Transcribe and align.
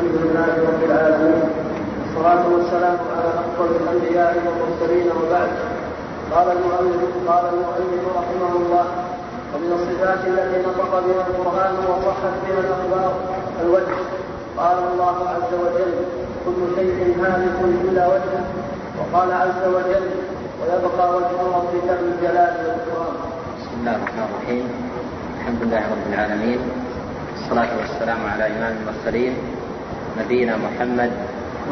الحمد 0.00 0.22
لله 0.24 0.52
رب 0.70 0.82
العالمين 0.90 1.42
والصلاة 2.00 2.44
والسلام 2.54 2.98
على 3.16 3.30
أفضل 3.42 3.70
الأنبياء 3.80 4.32
والمرسلين 4.44 5.06
وبعد. 5.18 5.50
قال 6.34 6.46
المؤلف 6.56 7.12
قال 7.28 7.44
المؤلف 7.54 8.02
رحمه 8.20 8.52
الله 8.60 8.86
ومن 9.52 9.70
الصفات 9.78 10.20
التي 10.32 10.58
نطق 10.68 10.92
بها 11.06 11.22
القرآن 11.30 11.74
وصحت 11.90 12.34
بها 12.44 12.60
الأخبار 12.64 13.12
الوجه. 13.62 13.96
قال 14.56 14.78
الله 14.92 15.16
عز 15.34 15.52
وجل 15.64 15.94
كل 16.44 16.60
شيء 16.76 17.16
هالك 17.22 17.58
إلا 17.88 18.06
وجهه. 18.06 18.44
وقال 18.98 19.32
عز 19.32 19.62
وجل 19.74 20.06
ويبقى 20.60 21.04
وجه 21.16 21.38
ربك 21.56 21.86
ذو 22.00 22.06
الجلال 22.12 22.52
والإكرام. 22.64 23.14
بسم 23.58 23.72
الله 23.80 23.96
الرحمن 23.96 24.26
الرحيم. 24.30 24.64
الحمد 25.38 25.60
لله 25.62 25.82
رب 25.94 26.04
العالمين 26.12 26.60
والصلاة 27.32 27.70
والسلام 27.80 28.20
على 28.32 28.46
إمام 28.46 28.72
المرسلين 28.80 29.59
نبينا 30.20 30.56
محمد 30.56 31.10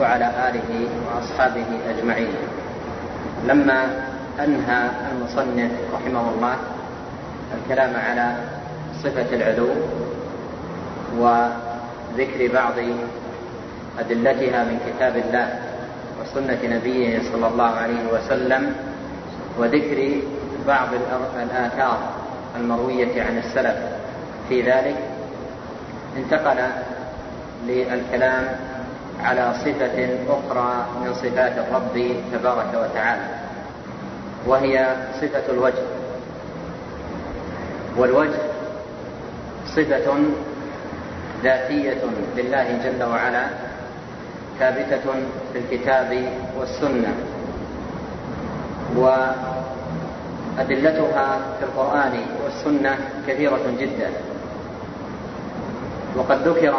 وعلى 0.00 0.28
آله 0.48 0.70
وأصحابه 1.06 1.66
أجمعين. 1.90 2.34
لما 3.46 3.80
أنهى 4.40 4.80
المصنف 5.12 5.72
رحمه 5.94 6.24
الله 6.34 6.56
الكلام 7.54 7.92
على 7.96 8.26
صفة 9.02 9.28
العلو 9.32 9.68
وذكر 11.18 12.40
بعض 12.54 12.74
أدلتها 13.98 14.64
من 14.64 14.76
كتاب 14.86 15.16
الله 15.16 15.46
وسنة 16.22 16.58
نبيه 16.76 17.22
صلى 17.32 17.46
الله 17.46 17.70
عليه 17.70 18.04
وسلم 18.12 18.62
وذكر 19.58 19.98
بعض 20.66 20.88
الآثار 21.42 21.98
المروية 22.56 23.22
عن 23.22 23.38
السلف. 23.38 23.76
في 24.48 24.62
ذلك 24.62 24.96
انتقل 26.16 26.58
للكلام 27.66 28.44
على 29.20 29.54
صفة 29.64 30.08
أخرى 30.28 30.86
من 31.04 31.14
صفات 31.14 31.58
الرب 31.58 32.16
تبارك 32.32 32.74
وتعالى 32.74 33.22
وهي 34.46 34.96
صفة 35.20 35.42
الوجه. 35.52 35.82
والوجه 37.96 38.38
صفة 39.66 40.16
ذاتية 41.42 42.02
لله 42.36 42.78
جل 42.84 43.02
وعلا 43.04 43.46
ثابتة 44.58 45.12
في 45.52 45.58
الكتاب 45.58 46.28
والسنة. 46.58 47.14
وأدلتها 50.56 51.28
في 51.58 51.64
القرآن 51.64 52.20
والسنة 52.44 52.98
كثيرة 53.26 53.60
جدا. 53.78 54.10
وقد 56.16 56.48
ذكر 56.48 56.74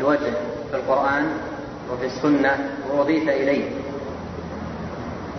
الوجه 0.00 0.32
في 0.70 0.76
القرآن 0.76 1.26
وفي 1.92 2.06
السنة 2.06 2.70
وأضيف 2.92 3.28
إليه 3.28 3.70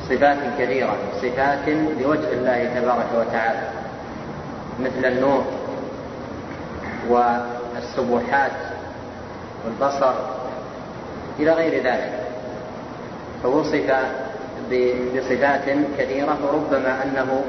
صفات 0.10 0.38
كثيرة 0.60 0.96
صفات 1.22 1.70
لوجه 2.02 2.34
الله 2.34 2.80
تبارك 2.80 3.08
وتعالى 3.18 3.62
مثل 4.80 5.06
النور 5.06 5.44
والسبحات 7.10 8.52
والبصر 9.66 10.14
إلى 11.40 11.52
غير 11.52 11.84
ذلك. 11.84 12.14
فوصف 13.44 13.92
بصفات 15.16 15.66
كثيرة 15.98 16.38
وربما 16.46 17.04
أنه 17.04 17.44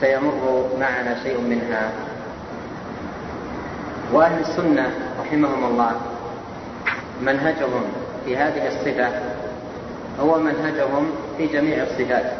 سيمر 0.00 0.66
معنا 0.80 1.22
شيء 1.22 1.40
منها. 1.40 1.90
وأهل 4.12 4.40
السنة 4.40 4.90
رحمهم 5.20 5.64
الله 5.64 5.92
منهجهم 7.22 7.82
في 8.24 8.36
هذه 8.36 8.68
الصفة 8.68 9.08
هو 10.20 10.38
منهجهم 10.38 11.10
في 11.38 11.46
جميع 11.46 11.82
الصفات. 11.82 12.32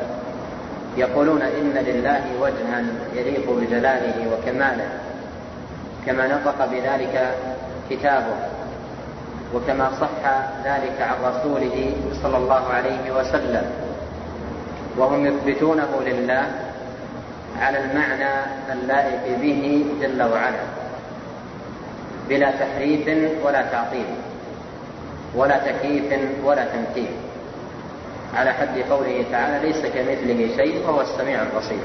يقولون 0.97 1.43
إن 1.43 1.73
لله 1.87 2.23
وجها 2.41 2.85
يليق 3.15 3.51
بجلاله 3.51 4.15
وكماله 4.33 4.89
كما 6.07 6.27
نطق 6.27 6.67
بذلك 6.67 7.35
كتابه 7.91 8.37
وكما 9.55 9.91
صح 10.01 10.23
ذلك 10.65 11.01
عن 11.01 11.33
رسوله 11.33 11.93
صلى 12.23 12.37
الله 12.37 12.69
عليه 12.69 13.11
وسلم. 13.19 13.71
وهم 14.99 15.27
يثبتونه 15.27 16.03
لله 16.07 16.47
على 17.61 17.79
المعنى 17.79 18.35
اللائق 18.73 19.39
به 19.41 19.87
جل 20.03 20.23
وعلا 20.23 20.65
بلا 22.29 22.51
تحريف 22.51 23.09
ولا 23.45 23.63
تعطيل. 23.63 24.07
ولا 25.35 25.59
تكييف 25.59 26.21
ولا 26.45 26.65
تمثيل 26.65 27.11
على 28.35 28.53
حد 28.53 28.79
قوله 28.91 29.25
تعالى 29.33 29.69
ليس 29.69 29.87
كمثله 29.87 30.57
شيء 30.57 30.87
وهو 30.87 31.01
السميع 31.01 31.43
البصير. 31.43 31.83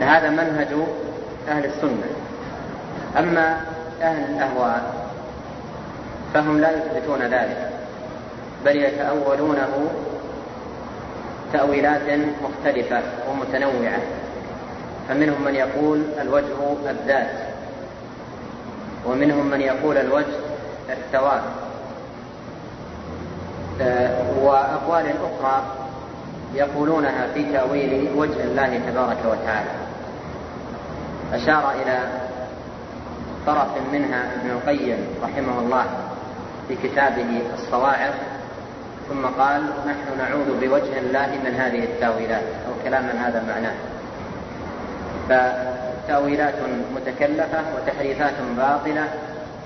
هذا 0.00 0.30
منهج 0.30 0.68
أهل 1.48 1.64
السنة. 1.64 2.06
أما 3.18 3.60
أهل 4.02 4.34
الأهواء 4.34 4.94
فهم 6.34 6.60
لا 6.60 6.70
يثبتون 6.70 7.22
ذلك 7.22 7.70
بل 8.64 8.76
يتأولونه 8.76 9.90
تأويلات 11.52 12.18
مختلفة 12.44 13.02
ومتنوعة. 13.30 14.00
فمنهم 15.08 15.44
من 15.44 15.54
يقول 15.54 16.02
الوجه 16.20 16.90
الذات. 16.90 17.45
ومنهم 19.08 19.46
من 19.50 19.60
يقول 19.60 19.98
الوجه 19.98 20.36
الثواب. 20.90 21.42
وأقوال 24.42 25.06
أخرى 25.06 25.62
يقولونها 26.54 27.26
في 27.34 27.52
تأويل 27.52 28.10
وجه 28.16 28.44
الله 28.44 28.80
تبارك 28.90 29.18
وتعالى. 29.24 29.70
أشار 31.32 31.70
إلى 31.82 31.98
طرف 33.46 33.68
منها 33.92 34.24
ابن 34.34 34.50
القيم 34.50 35.06
رحمه 35.22 35.58
الله 35.58 35.84
في 36.68 36.76
كتابه 36.76 37.42
الصواعق 37.54 38.14
ثم 39.08 39.26
قال 39.26 39.62
نحن 39.86 40.18
نعوذ 40.18 40.60
بوجه 40.60 40.98
الله 40.98 41.28
من 41.44 41.54
هذه 41.54 41.84
التأويلات. 41.84 42.42
أو 42.42 42.72
كلاما 42.84 43.28
هذا 43.28 43.44
معناه. 43.48 43.74
فتاويلات 46.06 46.54
متكلفة 46.96 47.62
وتحريفات 47.76 48.34
باطلة 48.56 49.08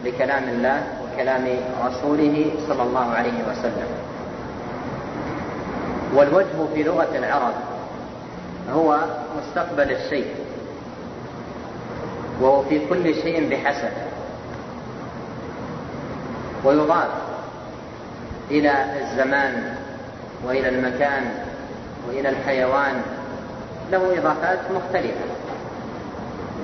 لكلام 0.04 0.44
الله 0.48 0.82
وكلام 1.02 1.46
رسوله 1.84 2.50
صلى 2.68 2.82
الله 2.82 3.10
عليه 3.10 3.44
وسلم. 3.50 3.88
والوجه 6.14 6.74
في 6.74 6.82
لغة 6.82 7.08
العرب 7.18 7.54
هو 8.72 8.98
مستقبل 9.38 9.90
الشيء 9.90 10.34
وهو 12.40 12.62
في 12.62 12.88
كل 12.88 13.14
شيء 13.14 13.50
بحسب 13.50 13.92
ويضاف 16.64 17.08
إلى 18.50 18.72
الزمان 19.00 19.74
وإلى 20.44 20.68
المكان 20.68 21.30
وإلى 22.08 22.28
الحيوان 22.28 23.02
له 23.92 24.18
إضافات 24.18 24.58
مختلفة. 24.74 25.24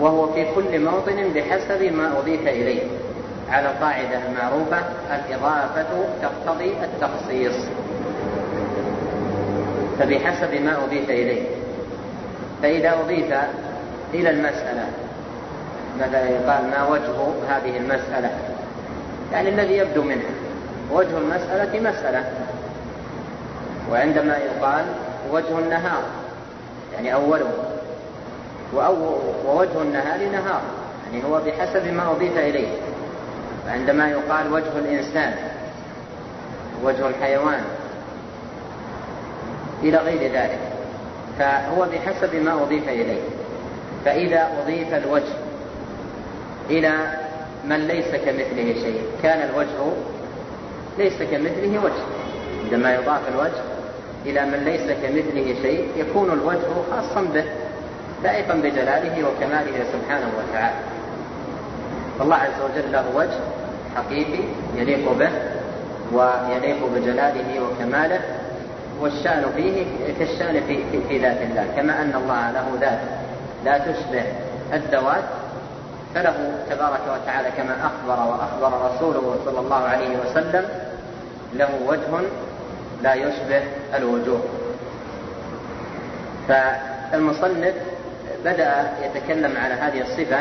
وهو 0.01 0.33
في 0.33 0.47
كل 0.55 0.81
موطن 0.81 1.33
بحسب 1.35 1.83
ما 1.83 2.19
أضيف 2.19 2.41
إليه. 2.41 2.83
على 3.51 3.71
القاعدة 3.71 4.19
المعروفة 4.29 4.79
الإضافة 5.15 5.87
تقتضي 6.23 6.73
التخصيص. 6.83 7.69
فبحسب 9.99 10.55
ما 10.55 10.85
أضيف 10.85 11.11
إليه. 11.11 11.43
فإذا 12.63 12.95
أضيف 13.01 13.35
إلى 14.15 14.31
المسألة 14.31 14.87
مثلا 16.01 16.29
يقال؟ 16.29 16.71
ما 16.71 16.89
وجه 16.89 17.17
هذه 17.49 17.77
المسألة؟ 17.77 18.31
يعني 19.33 19.49
الذي 19.49 19.77
يبدو 19.77 20.03
منها. 20.03 20.31
وجه 20.93 21.19
المسألة 21.19 21.91
مسألة. 21.91 22.25
وعندما 23.93 24.37
يقال 24.37 24.85
وجه 25.33 25.59
النهار 25.59 26.03
يعني 26.95 27.15
أوله. 27.15 27.76
ووجه 28.75 29.83
النهار 29.83 30.19
نهار. 30.33 30.63
يعني 31.13 31.25
هو 31.25 31.41
بحسب 31.47 31.93
ما 31.93 32.11
أضيف 32.11 32.39
إليه. 32.39 32.69
وعندما 33.67 34.11
يقال 34.11 34.53
وجه 34.53 34.79
الإنسان 34.79 35.35
وجه 36.85 37.09
الحيوان 37.09 37.61
إلى 39.83 39.97
غير 39.97 40.33
ذلك. 40.33 40.59
فهو 41.39 41.87
بحسب 41.93 42.35
ما 42.35 42.63
أضيف 42.63 42.89
إليه. 42.89 43.23
فإذا 44.05 44.49
أضيف 44.63 44.95
الوجه 44.95 45.35
إلى 46.71 46.93
من 47.65 47.77
ليس 47.77 48.09
كمثله 48.09 48.75
شيء 48.75 49.03
كان 49.23 49.49
الوجه 49.51 49.93
ليس 50.99 51.23
كمثله 51.23 51.85
وجه. 51.85 52.05
عندما 52.65 52.95
يضاف 52.95 53.21
الوجه 53.35 53.63
إلى 54.27 54.47
من 54.47 54.65
ليس 54.65 54.91
كمثله 54.91 55.63
شيء 55.63 55.89
يكون 55.97 56.31
الوجه 56.33 56.67
خاصا 56.91 57.21
به. 57.21 57.45
لائقا 58.27 58.55
بجلاله 58.55 59.15
وكماله 59.29 59.85
سبحانه 59.93 60.31
وتعالى. 60.39 60.81
فالله 62.19 62.37
عز 62.37 62.61
وجل 62.65 62.93
له 62.93 63.05
وجه 63.15 63.41
حقيقي 63.97 64.43
يليق 64.75 65.13
به 65.13 65.31
ويليق 66.13 66.81
بجلاله 66.95 67.61
وكماله 67.63 68.21
والشأن 69.01 69.45
فيه 69.57 69.87
كالشأن 70.19 70.61
في, 70.67 70.77
في, 70.91 70.99
في 71.09 71.19
ذات 71.19 71.43
الله. 71.43 71.67
كما 71.77 72.03
أن 72.03 72.13
الله 72.15 72.51
له 72.51 72.67
ذات 72.81 72.99
لا 73.65 73.79
تشبه 73.79 74.25
الذوات 74.73 75.25
فله 76.15 76.37
تبارك 76.71 77.01
وتعالى 77.15 77.49
كما 77.57 77.77
أخبر 77.91 78.19
وأخبر 78.31 78.71
رسوله 78.91 79.37
صلى 79.45 79.61
الله 79.61 79.83
عليه 79.83 80.19
وسلم 80.19 80.65
له 81.55 81.69
وجه 81.87 82.27
لا 83.03 83.15
يشبه 83.15 83.63
الوجوه. 83.95 84.41
فالمصنف 86.49 87.75
بدأ 88.47 88.87
يتكلم 89.03 89.57
على 89.57 89.75
هذه 89.75 90.01
الصفة 90.01 90.41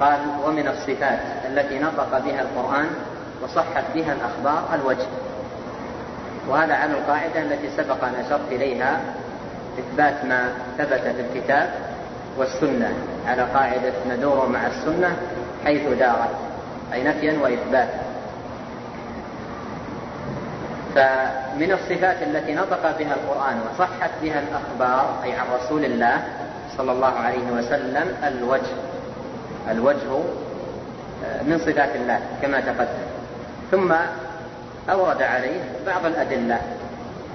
قال 0.00 0.18
ومن 0.44 0.68
الصفات 0.68 1.18
التي 1.48 1.78
نطق 1.78 2.18
بها 2.18 2.42
القرآن 2.42 2.86
وصحت 3.42 3.84
بها 3.94 4.12
الأخبار 4.12 4.74
الوجه. 4.74 5.06
وهذا 6.48 6.74
على 6.74 6.92
القاعدة 6.92 7.42
التي 7.42 7.68
سبق 7.76 8.04
أن 8.04 8.14
أشرت 8.14 8.52
إليها 8.52 9.00
إثبات 9.78 10.24
ما 10.24 10.48
ثبت 10.78 11.00
في 11.00 11.20
الكتاب 11.20 11.70
والسنة 12.38 12.94
على 13.26 13.42
قاعدة 13.42 13.92
ندور 14.10 14.48
مع 14.48 14.66
السنة 14.66 15.16
حيث 15.64 15.88
دارت 15.88 16.30
أي 16.92 17.02
نفيا 17.02 17.38
وإثباتا. 17.42 18.00
فمن 20.94 21.72
الصفات 21.72 22.22
التي 22.22 22.54
نطق 22.54 22.98
بها 22.98 23.14
القرآن 23.14 23.60
وصحت 23.60 24.10
بها 24.22 24.40
الأخبار 24.40 25.22
أي 25.24 25.32
عن 25.32 25.46
رسول 25.60 25.84
الله 25.84 26.22
صلى 26.78 26.92
الله 26.92 27.14
عليه 27.14 27.50
وسلم 27.52 28.16
الوجه 28.24 28.76
الوجه 29.70 30.12
آه، 31.24 31.42
من 31.42 31.58
صفات 31.58 31.96
الله 31.96 32.20
كما 32.42 32.60
تقدم. 32.60 33.06
ثم 33.70 33.92
أورد 34.90 35.22
عليه 35.22 35.60
بعض 35.86 36.06
الأدلة 36.06 36.60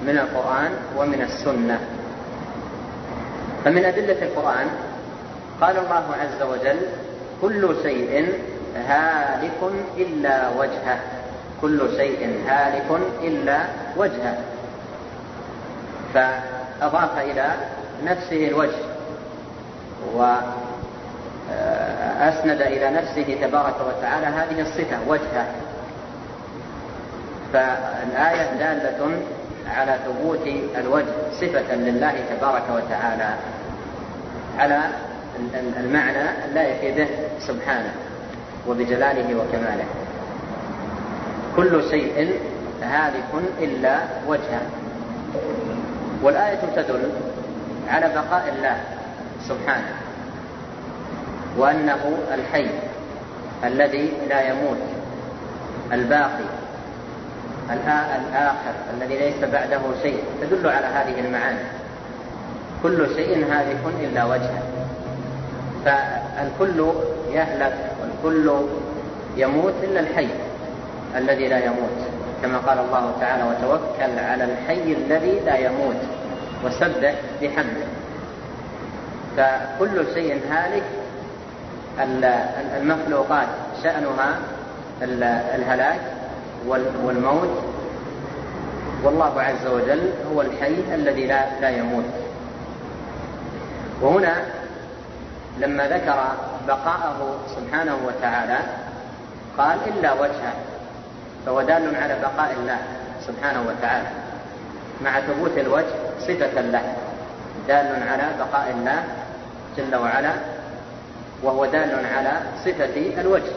من 0.05 0.17
القرآن 0.17 0.71
ومن 0.97 1.21
السنة. 1.21 1.79
فمن 3.65 3.85
أدلة 3.85 4.21
القرآن 4.21 4.67
قال 5.61 5.77
الله 5.77 6.05
عز 6.21 6.41
وجل 6.41 6.79
كل 7.41 7.75
شيء 7.83 8.33
هالك 8.87 9.59
إلا 9.97 10.49
وجهه 10.49 10.99
كل 11.61 11.89
شيء 11.97 12.43
هالك 12.47 13.01
إلا 13.23 13.59
وجهه. 13.97 14.37
فأضاف 16.13 17.17
إلى 17.17 17.45
نفسه 18.05 18.47
الوجه. 18.47 18.90
وأسند 21.49 22.61
إلى 22.61 22.89
نفسه 22.89 23.37
تبارك 23.41 23.75
وتعالى 23.87 24.25
هذه 24.25 24.61
الصفة 24.61 24.97
وجهه. 25.07 25.45
فالآية 27.53 28.53
دالة 28.59 29.21
على 29.75 29.97
ثبوت 30.05 30.47
الوجه 30.77 31.13
صفة 31.31 31.75
لله 31.75 32.13
تبارك 32.37 32.63
وتعالى 32.69 33.29
على 34.57 34.79
المعنى 35.79 36.53
لا 36.53 36.67
يفيده 36.67 37.07
سبحانه 37.39 37.93
وبجلاله 38.67 39.35
وكماله. 39.35 39.85
كل 41.55 41.83
شيء 41.89 42.39
هالك 42.83 43.31
إلا 43.59 43.97
وجهه. 44.27 44.61
والآية 46.23 46.59
تدل 46.75 47.11
على 47.89 48.09
بقاء 48.15 48.53
الله. 48.57 48.77
سبحانه. 49.47 49.95
وأنه 51.57 52.17
الحي 52.33 52.67
الذي 53.63 54.11
لا 54.29 54.49
يموت 54.49 54.77
الباقي 55.93 56.49
الآخر 57.69 58.73
الذي 58.93 59.17
ليس 59.17 59.43
بعده 59.43 59.81
شيء. 60.03 60.23
تدل 60.41 60.69
على 60.69 60.85
هذه 60.85 61.19
المعاني. 61.19 61.59
كل 62.83 63.07
شيء 63.15 63.45
هالك 63.51 63.79
إلا 63.99 64.25
وجهه. 64.25 64.63
فالكل 65.85 66.85
يهلك 67.31 67.77
والكل 68.01 68.51
يموت 69.37 69.73
إلا 69.83 69.99
الحي 69.99 70.27
الذي 71.15 71.47
لا 71.47 71.65
يموت. 71.65 71.97
كما 72.41 72.57
قال 72.57 72.79
الله 72.79 73.13
تعالى 73.19 73.43
وتوكل 73.43 74.19
على 74.19 74.43
الحي 74.43 74.93
الذي 74.93 75.39
لا 75.45 75.57
يموت 75.57 76.01
وسبح 76.65 77.15
بحمده. 77.41 78.00
فكل 79.37 80.13
شيء 80.13 80.41
هالك. 80.49 80.83
المخلوقات 82.77 83.47
شأنها 83.83 84.39
الهلاك 85.55 86.01
والموت. 87.03 87.63
والله 89.03 89.41
عز 89.41 89.67
وجل 89.67 90.09
هو 90.33 90.41
الحي 90.41 90.95
الذي 90.95 91.27
لا 91.27 91.59
لا 91.61 91.69
يموت. 91.69 92.05
وهنا 94.01 94.35
لما 95.57 95.87
ذكر 95.87 96.27
بقاءه 96.67 97.39
سبحانه 97.55 97.97
وتعالى 98.05 98.57
قال 99.57 99.77
إلا 99.87 100.13
وجهه 100.13 100.53
فهو 101.45 101.61
دال 101.61 101.95
على 101.95 102.15
بقاء 102.21 102.53
الله 102.59 102.77
سبحانه 103.27 103.61
وتعالى 103.67 104.07
مع 105.03 105.19
ثبوت 105.19 105.57
الوجه 105.57 105.95
صفة 106.19 106.61
له. 106.61 106.95
دال 107.67 108.07
على 108.09 108.23
بقاء 108.39 108.71
الله 108.71 109.03
جل 109.77 109.95
وعلا 109.95 110.33
وهو 111.43 111.65
دال 111.65 112.05
على 112.05 112.31
صفة 112.65 113.21
الوجه. 113.21 113.53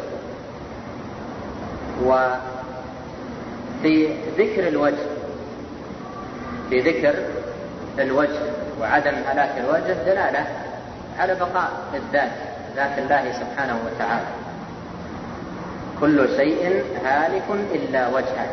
وفي 2.05 2.33
ذكر 4.39 4.69
الوجه 4.69 5.07
في 6.71 6.81
ذكر 6.81 7.15
الوجه 7.99 8.41
وعدم 8.81 9.15
هلاك 9.29 9.51
الوجه 9.59 9.93
دلالة 9.93 10.47
على 11.19 11.35
بقاء 11.35 11.71
الذات 11.95 12.31
ذات 12.77 12.99
الله 12.99 13.33
سبحانه 13.33 13.79
وتعالى. 13.87 14.27
كل 16.01 16.29
شيء 16.37 16.85
هالك 17.05 17.45
إلا 17.75 18.09
وجهه. 18.09 18.49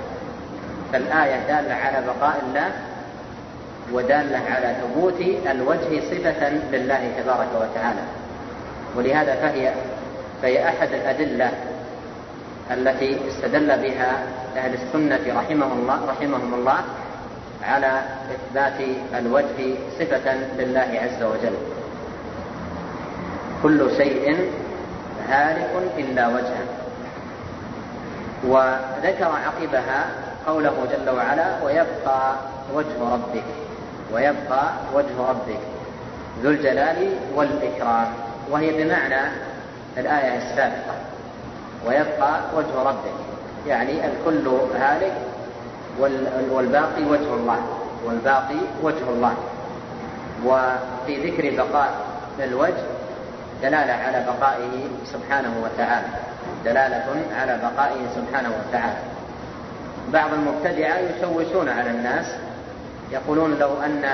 فالآية 0.93 1.47
دالة 1.47 1.73
على 1.73 2.05
بقاء 2.07 2.41
الله 2.47 2.71
ودالة 3.93 4.37
على 4.37 4.75
ثبوت 4.81 5.21
الوجه 5.51 5.99
صفة 6.11 6.49
لله 6.49 7.11
تبارك 7.17 7.49
وتعالى. 7.55 8.01
ولهذا 8.95 9.35
فهي 9.35 9.73
فهي 10.41 10.69
أحد 10.69 10.93
الأدلة 10.93 11.51
التي 12.71 13.17
استدل 13.27 13.77
بها 13.77 14.23
أهل 14.57 14.73
السنة 14.73 15.39
رحمهم 15.39 15.79
الله 15.79 16.05
رحمهم 16.09 16.53
الله 16.53 16.79
على 17.63 18.01
إثبات 18.31 18.87
الوجه 19.15 19.75
صفة 19.99 20.33
لله 20.57 20.99
عز 21.03 21.23
وجل. 21.23 21.55
كل 23.63 23.91
شيء 23.97 24.51
هالك 25.29 25.71
إلا 25.97 26.27
وجهه. 26.27 26.65
وذكر 28.47 29.31
عقبها 29.45 30.05
قوله 30.47 30.73
جل 30.91 31.09
وعلا 31.09 31.63
ويبقى 31.63 32.35
وجه 32.73 33.13
ربك. 33.13 33.43
ويبقى 34.13 34.63
وجه 34.93 35.29
ربك. 35.29 35.59
ذو 36.43 36.49
الجلال 36.49 37.15
والإكرام. 37.35 38.07
وهي 38.49 38.83
بمعنى 38.83 39.31
الآية 39.97 40.37
السابقة. 40.37 40.95
ويبقى 41.87 42.39
وجه 42.55 42.83
ربك. 42.85 43.17
يعني 43.67 44.05
الكل 44.05 44.47
هالك 44.79 45.13
والباقي 46.51 47.03
وجه 47.03 47.33
الله. 47.33 47.59
والباقي 48.05 48.59
وجه 48.83 49.09
الله. 49.09 49.33
وفي 50.45 51.29
ذكر 51.29 51.63
بقاء 51.63 51.91
الوجه 52.39 52.83
دلالة 53.61 53.93
على 53.93 54.25
بقائه 54.27 54.87
سبحانه 55.05 55.53
وتعالى. 55.63 56.07
دلالة 56.65 57.15
على 57.41 57.59
بقائه 57.63 58.07
سبحانه 58.15 58.49
وتعالى. 58.49 58.97
بعض 60.13 60.33
المبتدعة 60.33 60.97
يشوشون 60.97 61.69
على 61.69 61.89
الناس 61.89 62.25
يقولون 63.11 63.59
لو 63.59 63.81
أن 63.81 64.05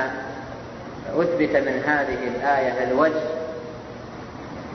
أثبت 1.16 1.56
من 1.56 1.84
هذه 1.88 2.28
الآية 2.28 2.92
الوجه 2.92 3.22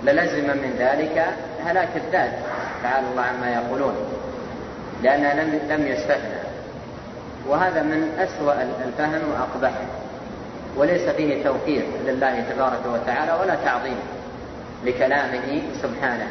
للزم 0.05 0.47
من 0.47 0.75
ذلك 0.79 1.27
هلاك 1.65 1.89
الذات 1.97 2.33
تعالى 2.83 3.07
الله 3.11 3.23
عما 3.23 3.51
يقولون 3.51 3.95
لأنها 5.03 5.35
لم 5.35 5.61
لم 5.71 5.87
يستثنى. 5.87 6.43
وهذا 7.49 7.83
من 7.83 8.19
أسوأ 8.19 8.55
الفهم 8.87 9.21
وأقبحه 9.33 9.87
وليس 10.77 11.09
فيه 11.09 11.45
توقير 11.45 11.85
لله 12.07 12.45
تبارك 12.51 12.81
وتعالى 12.87 13.33
ولا 13.41 13.55
تعظيم 13.55 13.99
لكلامه 14.85 15.63
سبحانه. 15.83 16.27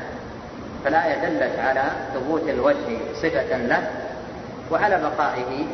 فالآية 0.83 1.29
دلت 1.29 1.59
على 1.59 1.83
ثبوت 2.13 2.49
الوجه 2.49 2.97
صفة 3.15 3.57
له 3.57 3.91
وعلى 4.71 5.01
بقائه 5.01 5.65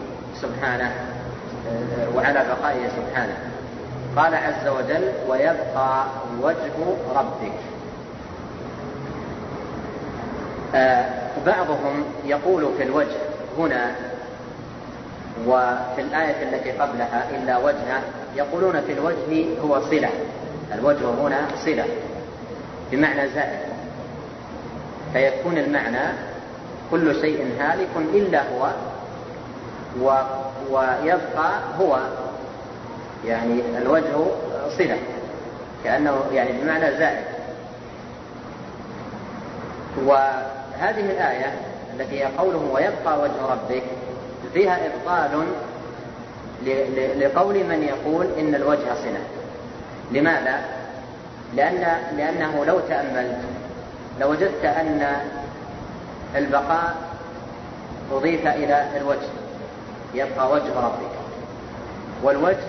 سبحانه. 0.42 1.17
وعلى 2.16 2.46
بقائه 2.50 2.90
سبحانه. 2.90 3.38
قال 4.16 4.36
عز 4.36 4.68
وجل 4.68 5.12
ويبقى 5.28 6.06
وجه 6.42 6.74
ربك. 7.16 7.54
آه 10.76 11.06
بعضهم 11.46 12.04
يقول 12.26 12.68
في 12.78 12.84
الوجه 12.84 13.18
هنا 13.58 13.96
وفي 15.48 16.02
الآية 16.02 16.44
التي 16.50 16.72
قبلها 16.72 17.30
إلا 17.30 17.58
وجهه 17.58 18.02
يقولون 18.36 18.82
في 18.82 18.94
الوجه 18.94 19.60
هو 19.64 19.82
صلة. 19.82 20.10
الوجه 20.74 21.06
هنا 21.06 21.48
صلة 21.66 21.86
بمعنى 22.92 23.30
زائد. 23.30 23.60
فيكون 25.14 25.58
المعنى 25.58 26.14
كل 26.92 27.22
شيء 27.22 27.52
هالك 27.60 27.90
إلا 28.14 28.42
هو 28.42 28.72
و 30.02 30.12
ويبقى 30.72 31.60
هو 31.80 32.00
يعني 33.26 33.62
الوجه 33.78 34.16
صلة 34.78 34.98
كأنه 35.84 36.24
يعني 36.32 36.52
بمعنى 36.62 36.98
زائد. 36.98 37.26
وهذه 40.06 41.12
الآية 41.12 41.54
التي 41.94 42.20
هي 42.20 42.26
قوله 42.26 42.70
ويبقى 42.74 43.20
وجه 43.20 43.52
ربك 43.52 43.84
فيها 44.54 44.78
إبطال 44.86 45.46
لقول 47.20 47.64
من 47.64 47.84
يقول 47.84 48.28
إن 48.40 48.56
الوجه 48.56 48.94
صلة. 49.04 49.22
لماذا؟ 50.12 50.60
لأن 51.56 51.98
لأنه 52.18 52.66
لو 52.66 52.80
تأملت 52.80 53.38
لوجدت 54.20 54.66
أن 54.66 55.08
البقاء 56.36 56.96
أضيف 58.12 58.48
إلى 58.48 58.88
الوجه. 58.98 59.47
يبقى 60.18 60.52
وجه 60.52 60.76
ربك. 60.76 61.16
والوجه 62.24 62.68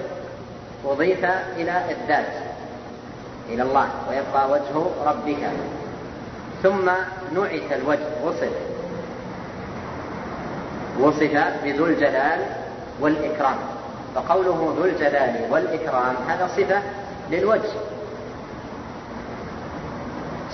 أضيف 0.87 1.25
إلى 1.57 1.83
الذات 1.91 2.33
إلى 3.49 3.63
الله 3.63 3.89
ويبقى 4.09 4.51
وجه 4.51 4.87
ربك. 5.07 5.51
ثم 6.63 6.91
نعت 7.35 7.73
الوجه 7.73 8.09
وصف. 8.25 8.53
وصف 11.01 11.45
بذو 11.65 11.87
الجلال 11.87 12.41
والإكرام. 13.01 13.57
فقوله 14.15 14.75
ذو 14.79 14.85
الجلال 14.85 15.41
والإكرام 15.51 16.15
هذا 16.29 16.49
صفة 16.57 16.83
للوجه. 17.31 17.79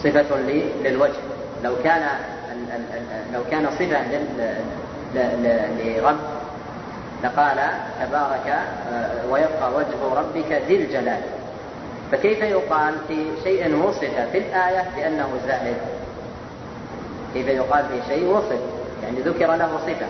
صفة 0.03 0.37
للوجه. 0.85 1.21
لو 1.65 1.73
كان 1.85 2.09
لو 3.33 3.41
كان 3.51 3.71
صفة 3.71 3.99
لرب 5.15 6.17
لقال 7.25 7.59
تبارك 8.01 8.59
آه، 8.93 9.27
ويبقى 9.31 9.73
وجه 9.75 10.15
ربك 10.15 10.63
ذي 10.69 10.77
الجلال. 10.77 11.21
فكيف 12.13 12.43
يقال 12.43 12.95
في 13.09 13.27
شيء 13.45 13.77
وصف 13.77 14.29
في 14.33 14.39
الآية 14.39 14.85
بأنه 14.97 15.29
زائد؟ 15.47 15.77
كيف 17.35 17.49
يقال 17.49 17.85
في 17.85 18.15
شيء 18.15 18.27
وصف؟ 18.27 18.61
يعني 19.03 19.21
ذكر 19.21 19.55
له 19.55 19.79
صفة. 19.87 20.07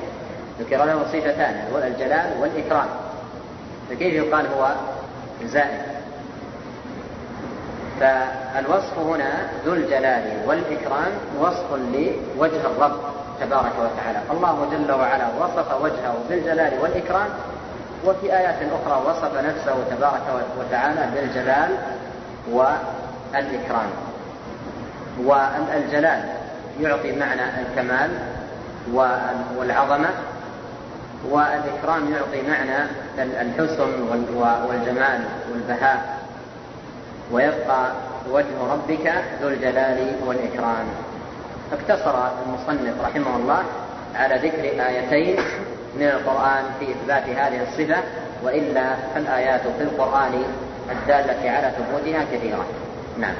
ذكر 0.61 0.85
له 0.85 1.05
صفتان 1.05 1.55
الجلال 1.87 2.41
والإكرام. 2.41 2.87
فكيف 3.91 4.15
يقال 4.15 4.47
هو 4.47 4.73
زائد؟ 5.45 5.81
فالوصف 8.01 8.99
هنا 8.99 9.33
ذو 9.67 9.73
الجلال 9.73 10.23
والإكرام 10.47 11.13
وصف 11.41 11.73
لوجه 11.73 12.67
الرب. 12.67 13.14
تبارك 13.41 13.73
وتعالى. 13.79 14.19
الله 14.31 14.69
جل 14.73 14.93
وعلا 14.93 15.27
وصف 15.41 15.83
وجهه 15.83 16.15
بالجلال 16.29 16.73
والإكرام 16.81 17.29
وفي 18.05 18.37
آيات 18.37 18.57
أخرى 18.73 19.03
وصف 19.07 19.35
نفسه 19.35 19.77
تبارك 19.97 20.23
وتعالى 20.59 21.09
بالجلال 21.15 21.71
والإكرام. 22.51 23.91
والجلال 25.19 26.23
يعطي 26.81 27.13
معنى 27.13 27.43
الكمال 27.61 28.11
والعظمة 29.57 30.09
والإكرام 31.31 32.13
يعطي 32.13 32.43
معنى 32.49 32.87
الحسن 33.19 33.91
والجمال 34.69 35.25
والبهاء. 35.53 36.19
ويبقى 37.33 37.91
وجه 38.31 38.73
ربك 38.73 39.13
ذو 39.43 39.49
الجلال 39.49 40.17
والإكرام. 40.27 40.87
اقتصر 41.73 42.15
المصنف 42.47 42.95
رحمه 43.05 43.37
الله 43.37 43.63
على 44.15 44.35
ذكر 44.35 44.87
آيتين 44.87 45.37
من 45.97 46.07
القرآن 46.07 46.65
في 46.81 46.87
إثبات 46.91 47.29
هذه 47.29 47.63
الصفة 47.63 47.97
وإلا 48.45 48.95
فالآيات 49.15 49.61
في 49.61 49.83
القرآن 49.83 50.43
الدالة 50.91 51.51
على 51.51 51.73
ثبوتها 51.79 52.25
كثيرة. 52.33 52.65
نعم. 53.19 53.35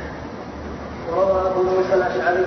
وروى 1.11 1.51
أبو 1.51 1.63
موسى 1.63 1.95
الأشعري 1.95 2.47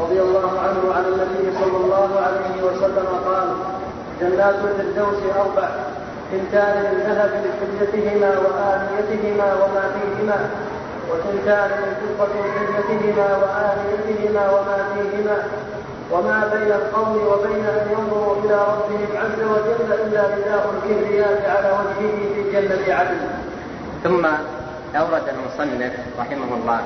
رضي 0.00 0.20
الله 0.20 0.60
عنه 0.60 0.94
عن 0.94 1.04
النبي 1.04 1.58
صلى 1.58 1.76
الله 1.76 2.10
عليه 2.20 2.62
وسلم 2.62 3.06
قال 3.26 3.48
جنات 4.20 4.54
الفردوس 4.54 5.18
أربع 5.36 5.68
ثنتان 6.32 6.76
من 6.82 7.00
ذهب 7.06 7.30
لحجتهما 7.44 8.28
وآنيتهما 8.38 9.54
وما 9.54 9.84
فيهما. 9.94 10.50
وثنتان 11.14 11.70
من 11.70 11.94
فضة 12.18 12.34
لحجتهما 12.46 13.36
وآنيتهما 13.36 14.50
وما 14.50 14.78
فيهما 14.94 15.36
وما 16.10 16.50
بين 16.54 16.72
القوم 16.72 17.16
وبين 17.26 17.64
أن 17.64 17.88
ينظروا 17.92 18.36
إلى 18.44 18.54
ربهم 18.54 19.08
عز 19.16 19.42
وجل 19.42 19.92
إلا 19.92 20.22
رداء 20.22 20.74
الكبرياء 20.74 21.50
على 21.56 21.68
وجهه 21.78 22.34
في 22.34 22.52
جنة 22.52 22.94
عدن. 22.94 23.18
ثم 24.04 24.26
أورد 24.96 25.22
المصنف 25.28 25.92
رحمه 26.18 26.56
الله 26.62 26.80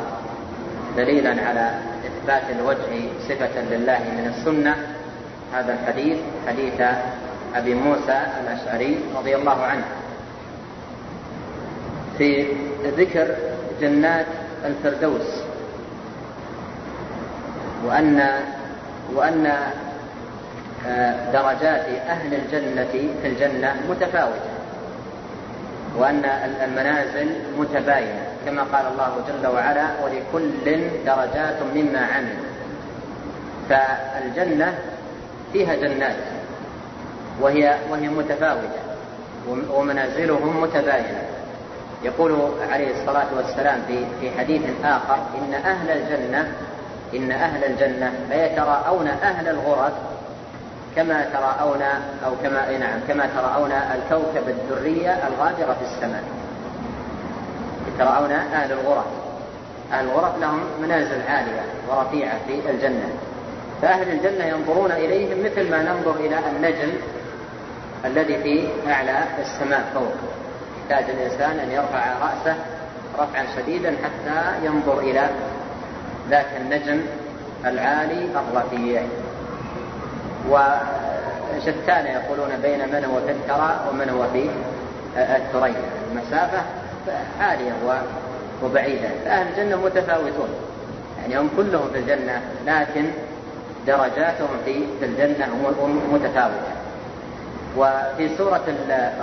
دليلا 0.96 1.30
على 1.30 1.70
إثبات 2.06 2.42
الوجه 2.50 3.08
صفة 3.28 3.60
لله 3.70 3.98
من 3.98 4.34
السنة 4.36 4.76
هذا 5.52 5.72
الحديث 5.72 6.18
حديث 6.46 6.80
أبي 7.54 7.74
موسى 7.74 8.22
الأشعري 8.42 9.00
رضي 9.16 9.36
الله 9.36 9.62
عنه 9.62 9.84
في 12.18 12.46
ذكر 12.96 13.34
جنات 13.80 14.26
الفردوس. 14.64 15.42
وأن 17.84 18.28
وأن 19.14 19.52
آه، 20.86 21.32
درجات 21.32 21.86
أهل 22.08 22.34
الجنة 22.34 22.86
في 23.22 23.28
الجنة 23.28 23.76
متفاوتة. 23.90 24.50
وأن 25.96 26.24
المنازل 26.64 27.28
متباينة. 27.58 28.22
كما 28.46 28.62
قال 28.62 28.86
الله 28.92 29.16
جل 29.28 29.46
وعلا 29.46 29.86
ولكل 30.04 30.80
درجات 31.06 31.56
مما 31.74 31.98
عمل 31.98 32.36
فالجنة 33.68 34.78
فيها 35.52 35.74
جنات. 35.74 36.16
وهي 37.40 37.76
وهي 37.90 38.08
متفاوتة. 38.08 38.82
ومنازلهم 39.70 40.62
متباينة. 40.62 41.37
يقول 42.02 42.38
عليه 42.70 43.00
الصلاة 43.00 43.26
والسلام 43.36 43.82
في 43.86 44.04
في 44.20 44.38
حديث 44.38 44.62
آخر 44.84 45.18
إن 45.38 45.54
أهل 45.54 45.90
الجنة 45.90 46.52
إن 47.14 47.32
أهل 47.32 47.64
الجنة 47.64 48.12
ليتراءون 48.30 49.08
أهل 49.08 49.48
الغرف 49.48 49.92
كما 50.96 51.26
تراءون 51.32 51.82
أو 52.26 52.32
كما 52.42 52.68
إيه 52.68 52.78
نعم 52.78 53.00
كما 53.08 53.26
تراءون 53.26 53.72
الكوكب 53.72 54.48
الدرية 54.48 55.10
الغابرة 55.28 55.72
في 55.74 55.84
السماء. 55.84 56.24
يتراءون 57.94 58.32
أهل 58.32 58.72
الغرف. 58.72 59.04
أهل 59.92 60.04
الغرف 60.04 60.38
لهم 60.38 60.60
منازل 60.82 61.22
عالية 61.28 61.62
ورفيعة 61.88 62.38
في 62.46 62.70
الجنة. 62.70 63.08
فأهل 63.82 64.10
الجنة 64.10 64.44
ينظرون 64.44 64.92
إليهم 64.92 65.44
مثل 65.44 65.70
ما 65.70 65.82
ننظر 65.82 66.16
إلى 66.16 66.38
النجم 66.56 66.92
الذي 68.04 68.42
في 68.42 68.68
أعلى 68.92 69.24
السماء 69.38 69.90
فوق. 69.94 70.14
يحتاج 70.90 71.10
الإنسان 71.10 71.58
أن 71.58 71.70
يرفع 71.70 72.12
رأسه 72.22 72.56
رفعا 73.18 73.46
شديدا 73.56 73.90
حتى 73.90 74.66
ينظر 74.66 74.98
إلى 74.98 75.28
ذاك 76.30 76.46
النجم 76.60 77.00
العالي 77.64 78.28
الرفيع. 78.36 79.02
وشتان 80.50 82.06
يقولون 82.06 82.48
بين 82.62 82.78
من 82.78 83.04
هو 83.04 83.20
في 83.20 83.32
الثرى 83.32 83.80
ومن 83.90 84.08
هو 84.10 84.24
في 84.32 84.50
الثريا. 85.16 85.82
المسافة 86.12 86.62
عالية 87.40 87.72
وبعيدة. 88.62 89.08
فأهل 89.24 89.46
الجنة 89.48 89.76
متفاوتون. 89.84 90.48
يعني 91.20 91.38
هم 91.38 91.50
كلهم 91.56 91.90
في 91.92 91.98
الجنة 91.98 92.42
لكن 92.66 93.04
درجاتهم 93.86 94.48
في 94.64 94.84
الجنة 95.02 95.46
متفاوتة. 96.12 96.72
وفي 97.76 98.36
سورة 98.36 98.64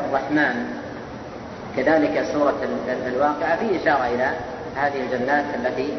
الرحمن 0.09 0.84
كذلك 1.77 2.25
سورة 2.33 2.55
الواقعة 3.07 3.55
في 3.55 3.81
إشارة 3.81 4.07
إلى 4.07 4.29
هذه 4.75 5.01
الجنات 5.01 5.45
التي 5.55 5.93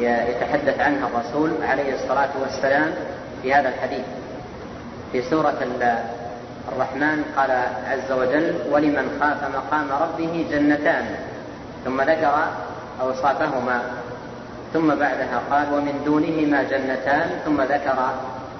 يتحدث 0.00 0.80
عنها 0.80 1.08
الرسول 1.08 1.50
عليه 1.62 1.94
الصلاة 1.94 2.28
والسلام 2.40 2.94
في 3.42 3.54
هذا 3.54 3.68
الحديث. 3.68 4.04
في 5.12 5.22
سورة 5.22 5.58
الرحمن 6.72 7.24
قال 7.36 7.50
عز 7.90 8.12
وجل 8.12 8.54
ولمن 8.70 9.18
خاف 9.20 9.54
مقام 9.54 9.88
ربه 10.02 10.46
جنتان 10.50 11.04
ثم 11.84 12.00
ذكر 12.00 12.34
أوصافهما. 13.00 13.82
ثم 14.72 14.88
بعدها 14.88 15.42
قال 15.50 15.74
ومن 15.74 16.02
دونهما 16.04 16.62
جنتان 16.62 17.30
ثم 17.44 17.62
ذكر 17.62 18.10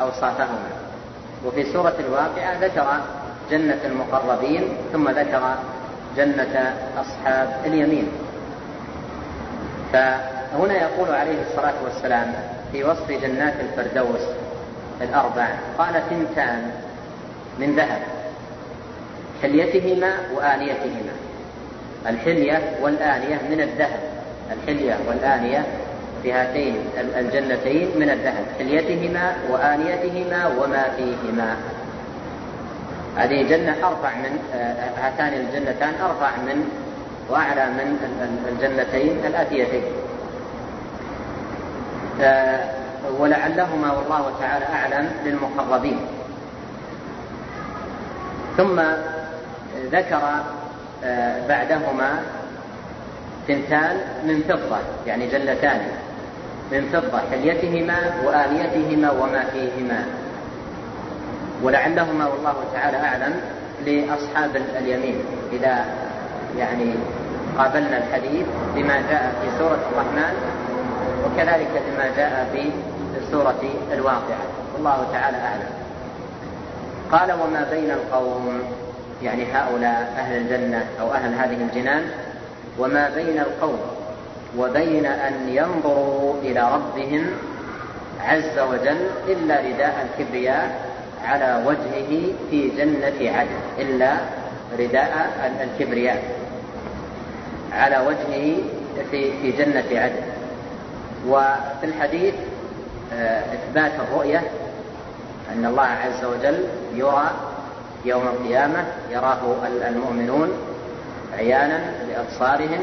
أوصافهما. 0.01 0.71
وفي 1.47 1.73
سورة 1.73 1.95
الواقعة 2.01 2.59
ذكر 2.61 2.87
جنة 3.51 3.79
المقربين 3.85 4.69
ثم 4.93 5.09
ذكر 5.09 5.55
جنة 6.17 6.75
أصحاب 6.99 7.49
اليمين. 7.65 8.09
فهنا 9.93 10.75
يقول 10.75 11.15
عليه 11.15 11.43
الصلاة 11.51 11.75
والسلام 11.85 12.35
في 12.73 12.85
وصف 12.85 13.11
جنات 13.11 13.55
الفردوس 13.61 14.21
الأربع 15.01 15.49
قال 15.79 16.03
ثنتان 16.11 16.71
من 17.59 17.77
ذهب 17.77 18.03
حليتهما 19.43 20.13
وآنيتهما. 20.35 21.13
الحلية 22.07 22.63
والآنية 22.83 23.39
من 23.51 23.61
الذهب 23.61 24.01
الحلية 24.53 24.97
والآنية 25.09 25.67
في 26.23 26.33
هاتين 26.33 26.77
الجنتين 27.19 27.89
من 27.97 28.11
الذهب 28.11 28.45
حليتهما 28.59 29.33
وآنيتهما 29.51 30.47
وما 30.47 30.85
فيهما. 30.97 31.57
هذه 33.17 33.49
جنة 33.49 33.77
أرفع 33.89 34.15
من 34.15 34.39
هاتان 34.99 35.33
الجنتان 35.33 35.95
أرفع 36.01 36.37
من 36.37 36.69
وأعلى 37.31 37.67
من 37.67 37.97
الجنتين 38.49 39.27
الآتيتين. 39.27 39.83
ولعلهما 43.19 43.93
والله 43.93 44.33
تعالى 44.41 44.65
أعلم 44.65 45.11
للمقربين. 45.25 46.01
ثم 48.57 48.81
ذكر 49.93 50.23
بعدهما 51.49 52.23
ثنتان 53.49 53.97
من 54.25 54.43
فضة 54.49 54.79
يعني 55.07 55.27
جنتان 55.27 55.81
من 56.73 56.89
فضة 56.93 57.21
حليتهما 57.31 57.97
وآنيتهما 58.25 59.11
وما 59.11 59.45
فيهما. 59.45 60.05
ولعلهما 61.63 62.27
والله 62.27 62.55
تعالى 62.75 62.97
أعلم 62.97 63.41
لأصحاب 63.87 64.57
اليمين 64.57 65.19
إذا 65.53 65.85
يعني 66.59 66.95
قابلنا 67.59 67.99
الحديث 67.99 68.47
بما 68.75 69.03
جاء 69.11 69.33
في 69.43 69.59
سورة 69.59 69.81
الرحمن 69.93 70.35
وكذلك 71.25 71.83
بما 71.87 72.11
جاء 72.17 72.49
في 72.53 72.71
سورة 73.31 73.61
الواقعة. 73.93 74.45
والله 74.75 75.07
تعالى 75.13 75.37
أعلم. 75.37 75.71
قال 77.13 77.33
وما 77.33 77.67
بين 77.71 77.91
القوم 77.91 78.63
يعني 79.23 79.53
هؤلاء 79.53 80.15
أهل 80.19 80.37
الجنة 80.37 80.85
أو 81.01 81.13
أهل 81.13 81.35
هذه 81.35 81.63
الجنان 81.63 82.03
وما 82.79 83.11
بين 83.15 83.39
القوم 83.39 83.81
وبين 84.59 85.07
أن 85.07 85.49
ينظروا 85.49 86.35
إلى 86.43 86.71
ربهم 86.75 87.27
عز 88.21 88.59
وجل 88.59 89.07
إلا 89.29 89.61
رداء 89.61 90.07
الكبرياء 90.07 90.92
على 91.25 91.65
وجهه 91.67 92.33
في 92.51 92.69
جنة 92.77 93.31
عدن 93.39 93.61
إلا 93.79 94.17
رداء 94.79 95.31
الكبرياء. 95.63 96.23
على 97.73 97.99
وجهه 97.99 98.57
في 99.11 99.33
في 99.43 99.51
جنة 99.51 100.01
عدن. 100.01 100.23
وفي 101.29 101.85
الحديث 101.85 102.35
آه، 103.13 103.43
إثبات 103.55 103.93
الرؤية 104.09 104.43
أن 105.53 105.67
الله 105.67 105.83
عز 105.83 106.25
وجل 106.25 106.65
يرى 106.95 107.31
يوم 108.05 108.23
القيامة 108.23 108.85
يراه 109.11 109.39
المؤمنون 109.89 110.53
عيانا 111.39 111.81
بأبصارهم 112.09 112.81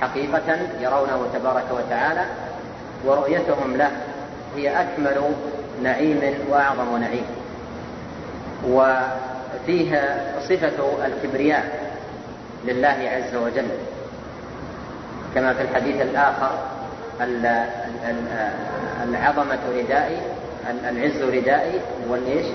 حقيقة 0.00 0.58
يرونه 0.80 1.26
تبارك 1.34 1.64
وتعالى 1.70 2.24
ورؤيتهم 3.04 3.76
له 3.76 3.90
هي 4.56 4.80
أكمل 4.80 5.34
نعيم 5.82 6.34
وأعظم 6.50 6.96
نعيم. 6.96 7.24
وفيها 8.64 10.18
صفة 10.40 11.06
الكبرياء 11.06 11.64
لله 12.64 13.10
عز 13.10 13.34
وجل 13.36 13.68
كما 15.34 15.54
في 15.54 15.62
الحديث 15.62 16.02
الآخر 16.02 16.50
العظمة 19.04 19.58
ردائي 19.74 20.18
العز 20.90 21.22
ردائي 21.22 21.80
والإيش 22.08 22.46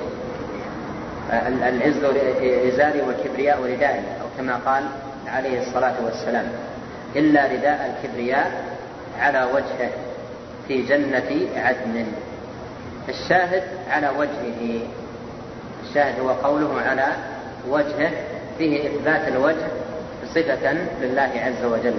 العز 1.67 2.04
إزاري 2.43 3.02
والكبرياء 3.02 3.63
ردائي 3.63 3.99
أو 4.21 4.28
كما 4.38 4.56
قال 4.65 4.84
عليه 5.28 5.62
الصلاة 5.62 5.93
والسلام 6.06 6.45
إلا 7.15 7.45
رداء 7.45 7.95
الكبرياء 8.04 8.52
على 9.19 9.43
وجهه 9.43 9.89
في 10.67 10.82
جنة 10.82 11.47
عدن 11.56 12.06
الشاهد 13.10 13.63
على 13.89 14.10
وجهه 14.17 14.80
الشاهد 15.91 16.19
هو 16.19 16.30
قوله 16.30 16.82
على 16.82 17.08
وجهه 17.69 18.12
فيه 18.58 18.88
إثبات 18.88 19.27
الوجه 19.27 19.67
صفة 20.36 20.73
لله 21.01 21.32
عز 21.36 21.65
وجل. 21.65 21.93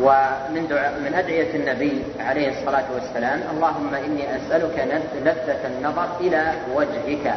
ومن 0.00 0.66
دعاء 0.70 1.00
من 1.04 1.14
أدعية 1.14 1.54
النبي 1.54 2.02
عليه 2.20 2.48
الصلاة 2.48 2.84
والسلام 2.94 3.40
اللهم 3.54 3.94
إني 3.94 4.36
أسألك 4.36 5.02
لذة 5.24 5.66
النظر 5.66 6.08
إلى 6.20 6.52
وجهك 6.74 7.34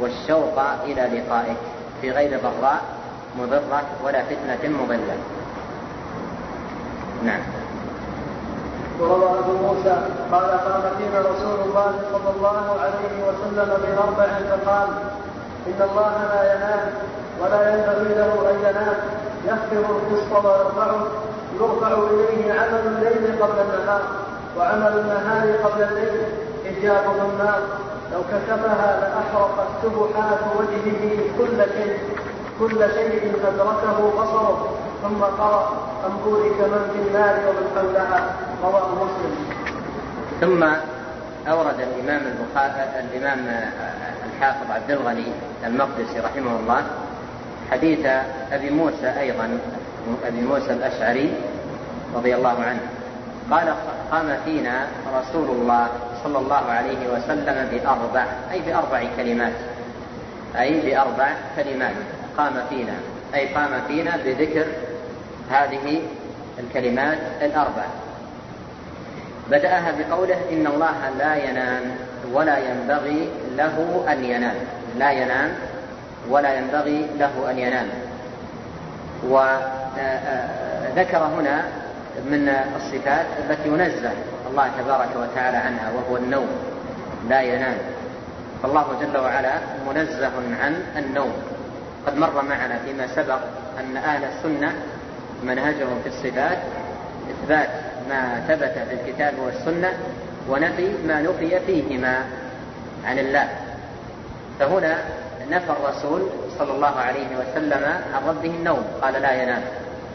والشوق 0.00 0.58
إلى 0.84 1.02
لقائك 1.18 1.56
في 2.00 2.10
غير 2.10 2.38
ضراء 2.40 2.80
مضرة 3.38 3.82
ولا 4.04 4.22
فتنة 4.22 4.82
مضلة. 4.82 5.16
نعم. 7.24 7.40
وروى 9.00 9.38
أبو 9.38 9.52
موسى 9.66 9.96
قال 10.32 10.50
قام 10.50 10.82
فينا 10.98 11.20
رسول 11.20 11.58
الله 11.66 11.92
صلى 12.12 12.30
الله 12.36 12.80
عليه 12.82 13.14
وسلم 13.28 13.68
باربع 13.82 14.26
فقال 14.50 14.88
إن 15.66 15.80
الله 15.90 16.12
لا 16.32 16.54
ينام 16.54 16.80
ولا 17.40 17.60
ينبغي 17.74 18.14
له 18.14 18.50
أن 18.50 18.56
ينام 18.58 18.96
يخفض 19.44 19.90
القسط 19.96 20.44
ويرفعه 20.44 21.06
يرفع 21.60 21.92
إليه 22.10 22.52
عمل 22.52 22.82
الليل 22.86 23.42
قبل 23.42 23.58
النهار 23.60 24.02
وعمل 24.58 24.98
النهار 24.98 25.56
قبل 25.64 25.82
الليل 25.82 26.22
حجاب 26.66 27.04
النار 27.32 27.60
لو 28.12 28.20
كشفها 28.32 29.00
لأحرقت 29.00 29.68
سبحات 29.82 30.38
وجهه 30.58 31.20
كل 31.38 31.56
شيء. 31.72 31.98
كل 32.60 32.78
شيء 32.94 33.32
ادركه 33.44 33.98
بصره 34.18 34.78
ثم 35.02 35.22
قرأ 35.24 35.88
أم 36.06 36.12
بورك 36.24 36.58
من 36.60 36.90
في 36.92 37.08
النار 37.08 37.34
ومن 37.48 37.66
حولها 37.76 38.36
رواه 38.62 38.88
مسلم. 38.94 39.34
ثم 40.40 40.62
أورد 41.50 41.80
الإمام 41.80 42.22
البخاري 42.26 42.84
الإمام 43.00 43.38
الحافظ 44.26 44.70
عبد 44.70 44.90
الغني 44.90 45.26
المقدسي 45.66 46.20
رحمه 46.20 46.60
الله 46.60 46.82
حديث 47.70 48.06
أبي 48.52 48.70
موسى 48.70 49.06
أيضا 49.20 49.58
أبي 50.26 50.40
موسى 50.40 50.72
الأشعري 50.72 51.32
رضي 52.14 52.34
الله 52.34 52.56
عنه. 52.62 52.80
قال 53.50 53.74
قام 54.10 54.36
فينا 54.44 54.86
رسول 55.14 55.48
الله 55.50 55.88
صلى 56.24 56.38
الله 56.38 56.64
عليه 56.70 57.08
وسلم 57.14 57.68
بأربع 57.72 58.24
أي 58.52 58.60
بأربع 58.60 59.04
كلمات. 59.16 59.52
أي 60.58 60.80
بأربع 60.80 61.28
كلمات. 61.56 62.17
قام 62.38 62.54
فينا 62.70 62.94
أي 63.34 63.54
قام 63.54 63.70
فينا 63.88 64.16
بذكر 64.24 64.66
هذه 65.50 66.02
الكلمات 66.58 67.18
الأربع. 67.42 67.84
بدأها 69.50 69.92
بقوله 69.98 70.36
إن 70.52 70.66
الله 70.66 71.10
لا 71.18 71.34
ينام 71.36 71.82
ولا 72.32 72.58
ينبغي 72.58 73.28
له 73.56 74.04
أن 74.12 74.24
ينام. 74.24 74.56
لا 74.98 75.10
ينام 75.10 75.50
ولا 76.28 76.54
ينبغي 76.54 77.06
له 77.18 77.50
أن 77.50 77.58
ينام. 77.58 77.88
وذكر 79.24 81.18
هنا 81.18 81.62
من 82.30 82.48
الصفات 82.76 83.26
التي 83.38 83.68
ينزه 83.68 84.12
الله 84.50 84.70
تبارك 84.78 85.08
وتعالى 85.16 85.56
عنها 85.56 85.92
وهو 85.96 86.16
النوم 86.16 86.48
لا 87.28 87.40
ينام. 87.40 87.78
فالله 88.62 88.86
جل 89.00 89.18
وعلا 89.18 89.54
منزه 89.88 90.32
عن 90.62 90.82
النوم. 90.96 91.32
قد 92.06 92.16
مر 92.16 92.42
معنا 92.42 92.78
فيما 92.78 93.06
سبق 93.06 93.38
أن 93.80 93.96
أهل 93.96 94.24
السنة 94.24 94.72
منهجهم 95.42 96.00
في 96.02 96.08
الصفات 96.08 96.58
إثبات 97.30 97.68
ما 98.08 98.44
ثبت 98.48 98.74
في 98.88 98.94
الكتاب 98.94 99.34
والسنة 99.38 99.92
ونفي 100.48 100.88
ما 101.06 101.22
نفي 101.22 101.60
فيهما 101.60 102.24
عن 103.04 103.18
الله. 103.18 103.48
فهنا 104.60 104.98
نفى 105.50 105.70
الرسول 105.70 106.22
صلى 106.58 106.72
الله 106.72 106.94
عليه 107.00 107.26
وسلم 107.36 107.84
عن 108.14 108.28
ربه 108.28 108.50
النوم 108.50 108.84
قال 109.02 109.22
لا 109.22 109.42
ينام. 109.42 109.62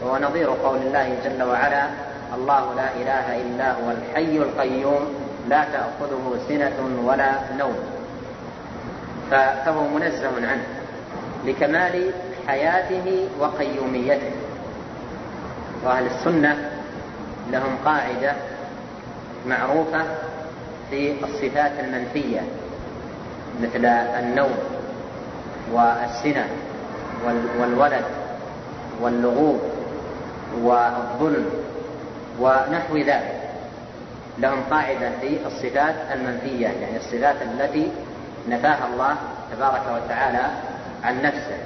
وهو 0.02 0.18
نظير 0.18 0.50
قول 0.50 0.78
الله 0.78 1.16
جل 1.24 1.42
وعلا 1.42 1.86
الله 2.34 2.74
لا 2.74 2.88
إله 2.96 3.42
إلا 3.42 3.72
هو 3.72 3.90
الحي 3.90 4.36
القيوم 4.38 5.14
لا 5.48 5.64
تأخذه 5.64 6.38
سنة 6.48 7.04
ولا 7.04 7.32
نوم. 7.58 7.76
فهو 9.30 9.88
منزه 9.88 10.48
عنه. 10.48 10.66
لكمال 11.46 12.10
حياته 12.46 13.28
وقيوميته. 13.40 14.32
وأهل 15.84 16.06
السنة 16.06 16.70
لهم 17.50 17.76
قاعدة 17.84 18.32
معروفة 19.46 20.02
في 20.90 21.24
الصفات 21.24 21.72
المنفية 21.80 22.40
مثل 23.62 23.84
النوم 23.84 24.58
والسنة 25.72 26.46
والولد 27.58 28.04
واللغوب 29.00 29.60
والظلم 30.62 31.46
ونحو 32.40 32.96
ذلك. 32.96 33.44
لهم 34.38 34.62
قاعدة 34.70 35.10
في 35.20 35.46
الصفات 35.46 35.94
المنفية 36.12 36.66
يعني 36.66 36.96
الصفات 36.96 37.36
التي 37.42 37.90
نفاها 38.48 38.86
الله 38.92 39.16
تبارك 39.56 39.82
وتعالى 40.04 40.46
عن 41.04 41.22
نفسه 41.22 41.58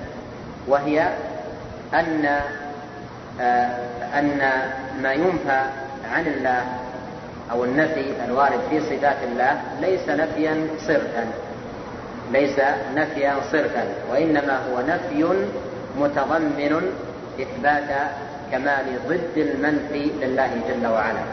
وهي 0.68 1.08
أن 1.94 2.40
آه، 3.40 3.70
أن 4.18 4.40
ما 5.02 5.12
ينفى 5.12 5.60
عن 6.12 6.26
الله 6.26 6.62
أو 7.50 7.64
النفي 7.64 8.12
الوارد 8.24 8.60
في 8.70 8.80
صفات 8.80 9.16
الله 9.22 9.60
ليس 9.80 10.08
نفيا 10.08 10.66
صرفا 10.86 11.26
ليس 12.32 12.60
نفيا 12.96 13.34
صرفا 13.52 13.84
وإنما 14.10 14.58
هو 14.70 14.80
نفي 14.80 15.24
متضمن 15.98 16.92
إثبات 17.40 17.90
كمال 18.52 18.84
ضد 19.08 19.36
المنفي 19.36 20.10
لله 20.20 20.50
جل 20.68 20.86
وعلا 20.86 21.24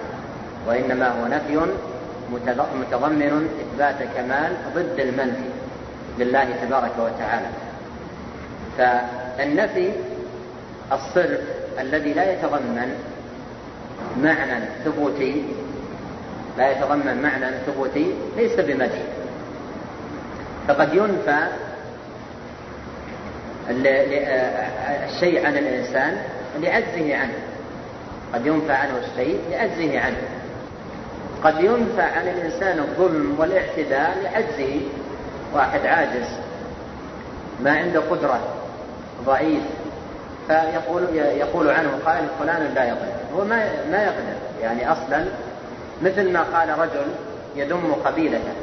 وإنما 0.68 1.08
هو 1.08 1.28
نفي 1.28 1.60
متضمن 2.82 3.50
إثبات 3.62 4.10
كمال 4.16 4.52
ضد 4.76 5.00
المنفي 5.00 5.50
لله 6.20 6.48
تبارك 6.64 6.92
وتعالى. 7.00 7.65
فالنفي 8.78 9.92
الصرف 10.92 11.42
الذي 11.80 12.14
لا 12.14 12.34
يتضمن 12.34 12.96
معنى 14.22 14.66
ثبوتي 14.86 15.44
لا 16.58 16.72
يتضمن 16.72 17.22
معنى 17.22 17.46
ثبوتي 17.66 18.14
ليس 18.38 18.60
بمدح 18.60 19.02
فقد 20.68 20.94
ينفى 20.94 21.48
الشيء 25.06 25.46
عن 25.46 25.58
الإنسان 25.58 26.18
لعجزه 26.60 27.16
عنه. 27.16 27.34
قد 28.34 28.46
ينفى 28.46 28.72
عنه 28.72 28.98
الشيء 28.98 29.40
لعجزه 29.52 30.00
عنه. 30.00 30.22
قد 31.44 31.60
ينفى 31.60 32.02
عن 32.02 32.28
الإنسان 32.28 32.80
الظلم 32.80 33.36
والاعتداء 33.40 34.18
لعجزه. 34.24 34.82
واحد 35.54 35.86
عاجز 35.86 36.28
ما 37.60 37.78
عنده 37.78 38.00
قدرة. 38.00 38.40
ضعيف. 39.26 39.64
فيقول 40.48 41.16
يقول 41.16 41.70
عنه 41.70 41.90
قائل 42.06 42.26
فلان 42.40 42.74
لا 42.76 42.84
يقدر. 42.84 43.12
هو 43.36 43.46
ما 43.46 43.66
ما 43.92 44.04
يقدر. 44.04 44.36
يعني 44.62 44.92
أصلا 44.92 45.26
مثل 46.02 46.32
ما 46.32 46.44
قال 46.54 46.80
رجل 46.80 47.06
يذم 47.56 47.96
قبيلته. 48.06 48.54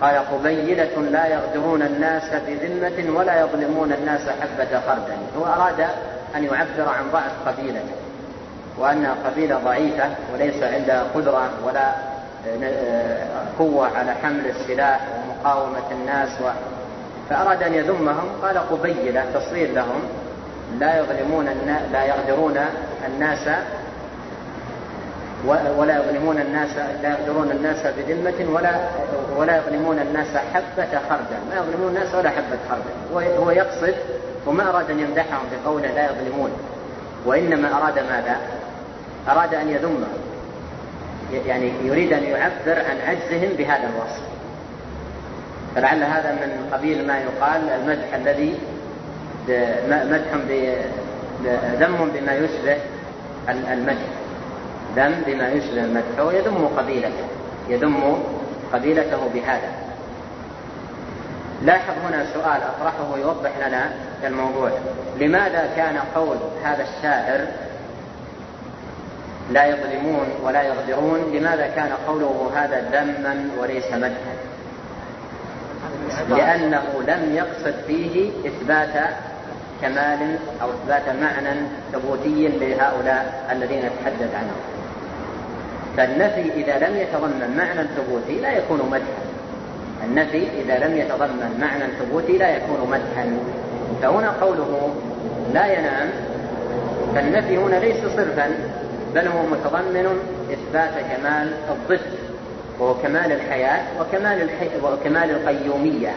قال 0.00 0.16
قبيلة 0.16 1.00
لا 1.10 1.26
يغدرون 1.26 1.82
الناس 1.82 2.30
بذمة 2.46 3.18
ولا 3.18 3.40
يظلمون 3.40 3.92
الناس 3.92 4.20
حبة 4.20 4.80
خردل. 4.86 5.16
هو 5.38 5.46
أراد 5.46 5.80
أن 6.36 6.44
يعبر 6.44 6.88
عن 6.88 7.10
ضعف 7.12 7.48
قبيلته. 7.48 7.94
وأنها 8.78 9.14
قبيلة 9.26 9.56
ضعيفة 9.64 10.10
وليس 10.34 10.62
عندها 10.62 11.04
قدرة 11.14 11.50
ولا 11.66 11.92
قوة 13.58 13.98
على 13.98 14.14
حمل 14.22 14.46
السلاح 14.46 15.00
ومقاومة 15.16 15.90
الناس 15.90 16.28
و... 16.28 16.48
فأراد 17.30 17.62
أن 17.62 17.74
يذمهم 17.74 18.28
قال 18.42 18.58
قبيلة 18.58 19.24
تصير 19.34 19.72
لهم. 19.72 20.02
لا 20.78 20.98
يظلمون. 20.98 21.48
لا 21.92 22.04
يغدرون 22.04 22.58
الناس 23.06 23.48
ولا 25.76 25.96
يظلمون 25.96 26.38
الناس 26.38 26.76
لا 27.02 27.10
يغدرون 27.10 27.50
الناس 27.50 27.86
بذمة 27.86 28.54
ولا 28.54 28.88
ولا 29.36 29.56
يظلمون 29.56 29.98
الناس 29.98 30.36
حبة 30.36 31.00
خردل. 31.08 31.40
ما 31.50 31.56
يظلمون 31.56 31.88
الناس 31.88 32.14
ولا 32.14 32.30
حبة 32.30 32.58
خردل. 32.70 33.36
هو 33.38 33.50
يقصد 33.50 33.94
وما 34.46 34.70
أراد 34.70 34.90
أن 34.90 35.00
يمدحهم 35.00 35.44
بقوله 35.52 35.88
لا 35.88 36.10
يظلمون. 36.10 36.50
وإنما 37.26 37.76
أراد 37.76 37.98
ماذا؟ 37.98 38.36
أراد 39.28 39.54
أن 39.54 39.68
يذمهم. 39.68 40.08
يعني 41.46 41.72
يريد 41.82 42.12
أن 42.12 42.22
يعبر 42.22 42.82
عن 42.90 42.96
عجزهم 43.06 43.48
بهذا 43.58 43.88
الوصف. 43.88 44.35
فلعل 45.76 46.02
هذا 46.02 46.32
من 46.32 46.70
قبيل 46.72 47.06
ما 47.06 47.18
يقال 47.18 47.70
المدح 47.70 48.14
الذي 48.14 48.58
مدح 49.88 50.34
ذم 51.78 52.10
بما 52.14 52.34
يشبه 52.34 52.76
المدح. 53.48 54.06
ذم 54.96 55.22
بما 55.26 55.48
يشبه 55.48 55.84
المدح. 55.84 56.20
ويذم 56.20 56.68
قبيلته. 56.76 57.26
يذم 57.68 58.22
قبيلته 58.72 59.28
بهذا. 59.34 59.68
لاحظ 61.62 61.94
هنا 62.06 62.26
سؤال 62.34 62.60
أطرحه 62.62 63.18
يوضح 63.18 63.50
لنا 63.66 63.90
الموضوع. 64.24 64.70
لماذا 65.18 65.70
كان 65.76 65.98
قول 66.14 66.36
هذا 66.64 66.84
الشاعر 66.84 67.46
لا 69.50 69.64
يظلمون 69.64 70.26
ولا 70.42 70.62
يغدرون؟ 70.62 71.20
لماذا 71.32 71.66
كان 71.66 71.92
قوله 72.06 72.50
هذا 72.54 72.80
ذما 72.92 73.48
وليس 73.58 73.92
مدحا؟ 73.92 74.45
لأنه 76.30 76.84
لم 77.08 77.34
يقصد 77.34 77.74
فيه 77.86 78.30
إثبات 78.46 79.10
كمال 79.82 80.38
أو 80.62 80.68
إثبات 80.70 81.08
معنى 81.08 81.60
ثبوتي 81.92 82.48
لهؤلاء 82.48 83.48
الذين 83.52 83.82
تحدث 83.82 84.34
عنهم. 84.34 84.60
فالنفي 85.96 86.52
إذا 86.54 86.88
لم 86.88 86.96
يتضمن 86.96 87.54
معنى 87.56 87.88
ثبوتي 87.96 88.40
لا 88.40 88.52
يكون 88.52 88.80
مدحا. 88.90 89.26
النفي 90.04 90.48
إذا 90.62 90.86
لم 90.86 90.96
يتضمن 90.96 91.58
معنى 91.60 91.84
ثبوتي 91.98 92.38
لا 92.38 92.56
يكون 92.56 92.90
مدحا. 92.90 93.38
فهنا 94.02 94.30
قوله 94.30 94.94
لا 95.54 95.66
ينام. 95.66 96.10
فالنفي 97.14 97.56
هنا 97.56 97.76
ليس 97.76 98.00
صرفا 98.16 98.50
بل 99.14 99.28
هو 99.28 99.42
متضمن 99.42 100.20
إثبات 100.52 100.90
كمال 100.90 101.52
الضد. 101.70 102.25
وهو 102.80 102.94
كمال 102.94 103.32
الحياة 103.32 103.82
وكمال 104.00 104.42
الحي... 104.42 104.68
وكمال 104.82 105.30
القيومية. 105.30 106.16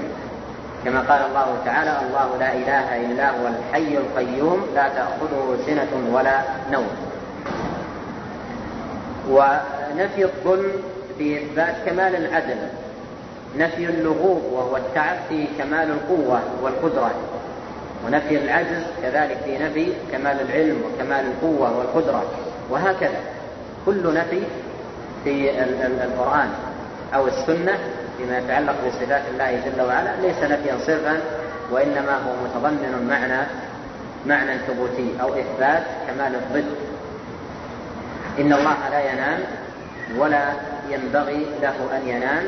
كما 0.86 1.00
قال 1.00 1.22
الله 1.22 1.58
تعالى 1.66 1.98
الله 2.08 2.38
لا 2.40 2.54
إله 2.54 3.06
إلا 3.06 3.30
هو 3.30 3.48
الحي 3.48 3.98
القيوم 3.98 4.68
لا 4.76 4.90
تأخذه 4.90 5.58
سنة 5.66 6.14
ولا 6.14 6.42
نوم. 6.72 6.88
ونفي 9.30 10.24
الظلم 10.24 10.72
في 11.18 11.38
إثبات 11.38 11.76
كمال 11.86 12.16
العدل. 12.16 12.58
نفي 13.58 13.86
اللغوب 13.86 14.44
وهو 14.52 14.78
التعب 14.78 15.18
في 15.30 15.46
كمال 15.58 15.92
القوة 15.92 16.42
والقدرة. 16.62 17.12
ونفي 18.06 18.38
العجز 18.38 18.84
كذلك 19.04 19.38
في 19.46 19.58
نفي 19.58 19.94
كمال 20.12 20.42
العلم 20.42 20.82
وكمال 20.86 21.26
القوة 21.26 21.78
والقدرة. 21.78 22.24
وهكذا. 22.70 23.20
كل 23.86 24.14
نفي 24.14 24.42
في 25.24 25.64
القرآن 26.04 26.50
أو 27.16 27.28
السنة 27.28 27.78
فيما 28.18 28.38
يتعلق 28.38 28.76
بصفات 28.88 29.22
الله 29.34 29.62
جل 29.66 29.82
وعلا 29.82 30.16
ليس 30.22 30.44
نفيا 30.44 30.78
صرفا 30.88 31.22
وإنما 31.72 32.14
هو 32.14 32.32
متضمن 32.44 33.08
معنى 33.10 33.48
معنى 34.26 34.60
ثبوتي 34.60 35.14
أو 35.22 35.34
إثبات 35.34 35.84
كمال 36.08 36.36
الضد. 36.36 36.76
إن 38.40 38.54
الله 38.54 38.90
لا 38.92 39.12
ينام 39.12 39.40
ولا 40.18 40.54
ينبغي 40.90 41.46
له 41.62 41.76
أن 41.98 42.08
ينام 42.08 42.44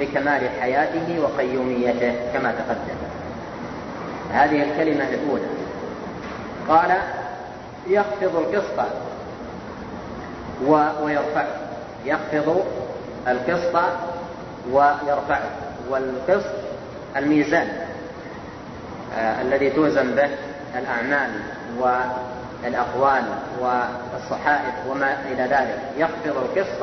لكمال 0.00 0.48
حياته 0.60 1.20
وقيوميته 1.20 2.14
كما 2.32 2.52
تقدم. 2.52 2.96
هذه 4.32 4.62
الكلمة 4.62 5.08
الأولى. 5.08 5.46
قال 6.68 6.98
يخفض 7.86 8.36
القسط 8.36 8.88
ويرفعه. 11.02 11.61
يخفض 12.04 12.64
القسط 13.28 13.80
ويرفعه 14.72 15.50
والقسط 15.90 16.50
الميزان 17.16 17.68
آه 19.18 19.42
الذي 19.42 19.70
توزن 19.70 20.14
به 20.14 20.28
الأعمال 20.78 21.30
والأقوال 21.78 23.24
والصحائف 23.60 24.74
وما 24.88 25.16
إلى 25.32 25.42
ذلك. 25.42 25.78
يخفض 25.98 26.36
القسط 26.36 26.82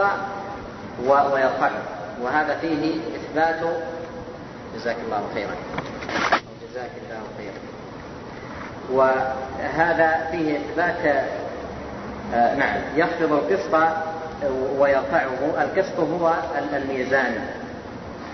ويرفعه. 1.08 1.82
وهذا 2.22 2.58
فيه 2.62 2.96
إثبات 3.16 3.60
جزاك 4.76 4.96
الله 5.06 5.24
خيرا. 5.34 5.56
جزاك 6.70 6.92
الله 7.06 7.22
خيرا. 7.38 7.60
وهذا 8.92 10.28
فيه 10.32 10.58
إثبات 10.58 11.26
آه 12.34 12.56
نعم 12.56 12.82
يخفض 12.96 13.32
القسط 13.34 13.76
ويرفعه 14.80 15.62
القسط 15.62 16.00
هو 16.00 16.34
الميزان. 16.74 17.36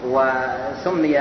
وسمي 0.06 1.20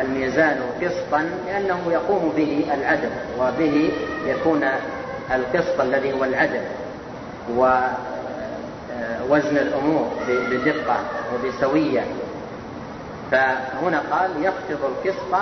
الميزان 0.00 0.60
قسطا 0.82 1.30
لأنه 1.46 1.78
يقوم 1.90 2.32
به 2.36 2.66
العدل 2.74 3.10
وبه 3.40 3.90
يكون 4.26 4.64
القسط 5.34 5.80
الذي 5.80 6.12
هو 6.12 6.24
العدل 6.24 6.60
وزن 9.28 9.56
الأمور 9.56 10.10
بدقة 10.28 10.96
وبسوية. 11.34 12.04
فهنا 13.30 14.02
قال 14.12 14.30
يخفض 14.44 14.84
القسط 14.84 15.32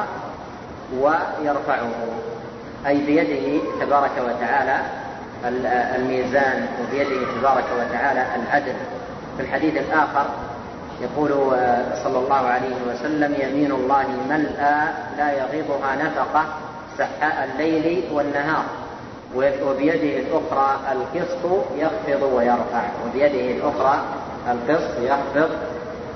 ويرفعه 1.00 1.90
أي 2.86 2.98
بيده 2.98 3.62
تبارك 3.80 4.12
وتعالى. 4.18 5.03
الميزان 5.44 6.66
وبيده 6.80 7.26
تبارك 7.40 7.64
وتعالى 7.78 8.26
العدل. 8.42 8.74
في 9.36 9.42
الحديث 9.42 9.76
الآخر 9.76 10.26
يقول 11.00 11.30
صلى 12.04 12.18
الله 12.18 12.34
عليه 12.46 12.76
وسلم 12.88 13.34
يمين 13.38 13.72
الله 13.72 14.04
ملأى 14.28 14.88
لا 15.18 15.32
يغيضها 15.32 15.96
نفقة 15.96 16.44
سحاء 16.98 17.48
الليل 17.52 18.04
والنهار. 18.12 18.64
وبيده 19.36 20.18
الأخرى 20.18 20.80
القسط 20.92 21.44
يخفض 21.78 22.22
ويرفع. 22.22 22.82
وبيده 23.06 23.56
الأخرى 23.56 24.04
القسط 24.50 25.00
يخفض 25.00 25.50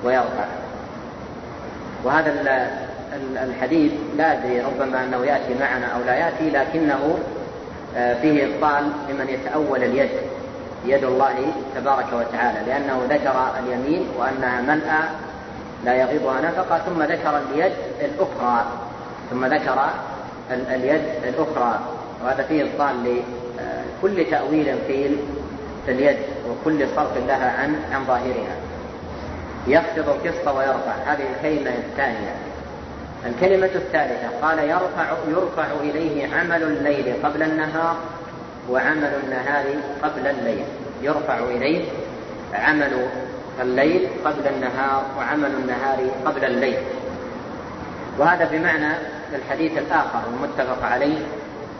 ويرفع. 0.05 0.45
وهذا 2.05 2.33
الحديث 3.43 3.93
لا 4.17 4.33
أدري 4.33 4.61
ربما 4.61 5.05
أنه 5.05 5.25
يأتي 5.25 5.55
معنا 5.61 5.87
أو 5.87 6.01
لا 6.07 6.14
يأتي 6.14 6.51
لكنه 6.51 6.95
آه، 6.95 7.38
فيه 8.23 8.47
إبطال 8.47 8.91
لمن 9.09 9.29
يتأول 9.29 9.83
اليد 9.83 10.11
يد 10.85 11.05
الله 11.05 11.53
تبارك 11.75 12.07
وتعالى 12.13 12.59
لأنه 12.67 13.03
ذكر 13.11 13.51
اليمين 13.59 14.07
وأنها 14.19 14.61
ملأى 14.61 15.03
لا 15.85 15.95
يغيضها 15.95 16.41
نفقة 16.41 16.79
ثم 16.79 17.03
ذكر 17.03 17.39
اليد 17.39 17.73
الأخرى 18.01 18.67
ثم 19.31 19.47
ذكر 19.47 19.85
اليد 20.51 21.03
الأخرى. 21.25 21.81
وهذا 22.25 22.43
فيه 22.43 22.63
إبطال 22.63 23.23
لكل 24.03 24.25
تأويل 24.31 24.79
في 24.87 25.17
اليد 25.89 26.19
وكل 26.51 26.87
صرف 26.97 27.17
لها 27.27 27.63
عن 27.63 27.77
عن 27.93 28.05
ظاهرها. 28.05 28.57
يخفض 29.67 30.09
القسط 30.09 30.49
ويرفع 30.49 30.93
هذه 31.07 31.25
الكلمة 31.37 31.71
الثانية. 31.71 32.35
الكلمة 33.26 33.70
الثالثة 33.74 34.28
قال 34.42 34.59
يرفع 34.59 35.12
يرفع 35.28 35.66
إليه 35.81 36.37
عمل 36.37 36.62
الليل 36.62 37.14
قبل 37.24 37.42
النهار 37.42 37.96
وعمل 38.70 39.12
النهار 39.24 39.64
قبل 40.02 40.26
الليل. 40.26 40.64
يرفع 41.02 41.38
إليه 41.38 41.85
عمل 42.54 43.09
الليل 43.61 44.09
قبل 44.24 44.48
النهار 44.48 45.02
وعمل 45.18 45.50
النهار 45.50 46.11
قبل 46.24 46.44
الليل. 46.44 46.78
وهذا 48.18 48.48
بمعنى 48.52 48.92
الحديث 49.35 49.78
الآخر 49.78 50.20
المتفق 50.28 50.85
عليه 50.87 51.18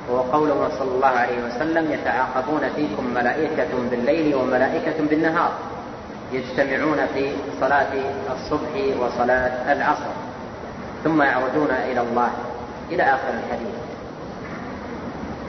وهو 0.09 0.20
قوله 0.20 0.68
صلى 0.79 0.90
الله 0.90 1.09
عليه 1.09 1.44
وسلم 1.44 1.92
يتعاقبون 1.92 2.61
فيكم 2.77 3.14
ملائكة 3.14 3.68
بالليل 3.90 4.35
وملائكة 4.35 5.05
بالنهار 5.11 5.53
يجتمعون 6.33 7.07
في 7.14 7.33
صلاة 7.61 7.92
الصبح 8.31 8.98
وصلاة 9.01 9.72
العصر. 9.72 10.28
ثم 11.05 11.23
يعرجون 11.23 11.71
إلى 11.71 12.01
الله 12.01 12.31
إلى 12.91 13.03
آخر 13.03 13.29
الحديث. 13.29 13.75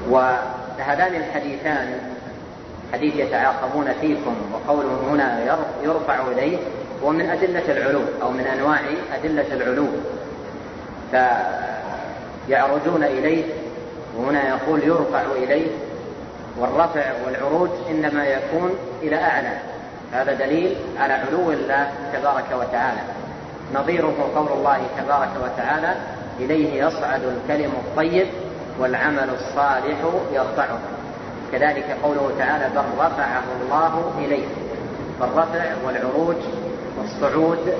وهذان 0.10 1.16
الحديثان 1.16 2.00
حديث 2.94 3.16
يتعاقبون 3.16 3.94
فيكم 4.02 4.36
وقوله 4.54 5.00
هنا 5.10 5.40
يرفع 5.84 6.22
إليه 6.32 6.58
هو 7.04 7.10
من 7.10 7.30
أدلة 7.30 7.72
العلو 7.72 8.02
أو 8.22 8.32
من 8.32 8.48
أنواع 8.58 8.80
أدلة 9.16 9.54
العلو. 9.54 9.88
فيعرجون 12.48 13.04
إليه 13.04 13.44
وهنا 14.18 14.48
يقول 14.48 14.84
يرفع 14.84 15.22
إليه 15.36 15.68
والرفع 16.58 17.12
والعروج 17.26 17.70
إنما 17.90 18.26
يكون 18.26 18.76
إلى 19.02 19.16
أعلى. 19.16 19.58
هذا 20.14 20.34
دليل 20.34 20.76
على 21.00 21.14
علو 21.14 21.52
الله 21.52 21.92
تبارك 22.14 22.46
وتعالى. 22.52 23.02
نظيره 23.76 24.30
قول 24.36 24.48
الله 24.58 24.82
تبارك 24.98 25.30
وتعالى 25.44 25.96
إليه 26.40 26.84
يصعد 26.84 27.22
الكلم 27.24 27.72
الطيب 27.72 28.28
والعمل 28.80 29.30
الصالح 29.30 29.98
يرفعه. 30.34 30.80
كذلك 31.52 31.98
قوله 32.04 32.32
تعالى 32.38 32.70
بل 32.76 33.06
رفعه 33.06 33.44
الله 33.62 34.14
إليه. 34.18 34.48
فالرفع 35.20 35.66
والعروج 35.86 36.36
والصعود 36.98 37.74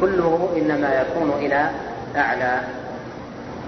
كله 0.00 0.48
إنما 0.56 0.94
يكون 1.00 1.30
إلى 1.30 1.70
أعلى. 2.16 2.60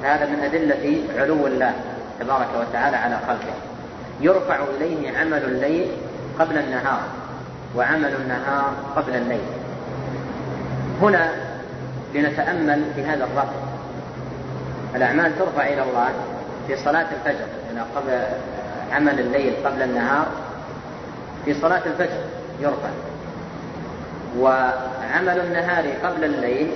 هذا 0.02 0.26
من 0.26 0.40
أدلة 0.40 1.02
علو 1.20 1.46
الله 1.46 1.72
تبارك 2.20 2.48
وتعالى 2.60 2.96
على 2.96 3.18
خلقه. 3.26 3.54
يرفع 4.20 4.58
إليه 4.76 5.18
عمل 5.18 5.44
الليل 5.44 5.86
قبل 6.38 6.58
النهار 6.58 7.00
وعمل 7.76 8.14
النهار 8.14 8.72
قبل 8.96 9.16
الليل. 9.16 9.40
هنا 11.02 11.47
لنتأمل 12.14 12.84
في 12.94 13.04
هذا 13.04 13.24
الرفع 13.24 13.52
الأعمال 14.94 15.38
ترفع 15.38 15.66
إلى 15.66 15.82
الله 15.82 16.08
في 16.66 16.76
صلاة 16.76 17.06
الفجر 17.12 17.46
يعني 17.66 17.88
قبل 17.96 18.20
عمل 18.92 19.20
الليل 19.20 19.54
قبل 19.64 19.82
النهار 19.82 20.26
في 21.44 21.54
صلاة 21.54 21.82
الفجر 21.86 22.20
يرفع. 22.60 22.88
وعمل 24.38 25.40
النهار 25.40 25.84
قبل 26.04 26.24
الليل 26.24 26.70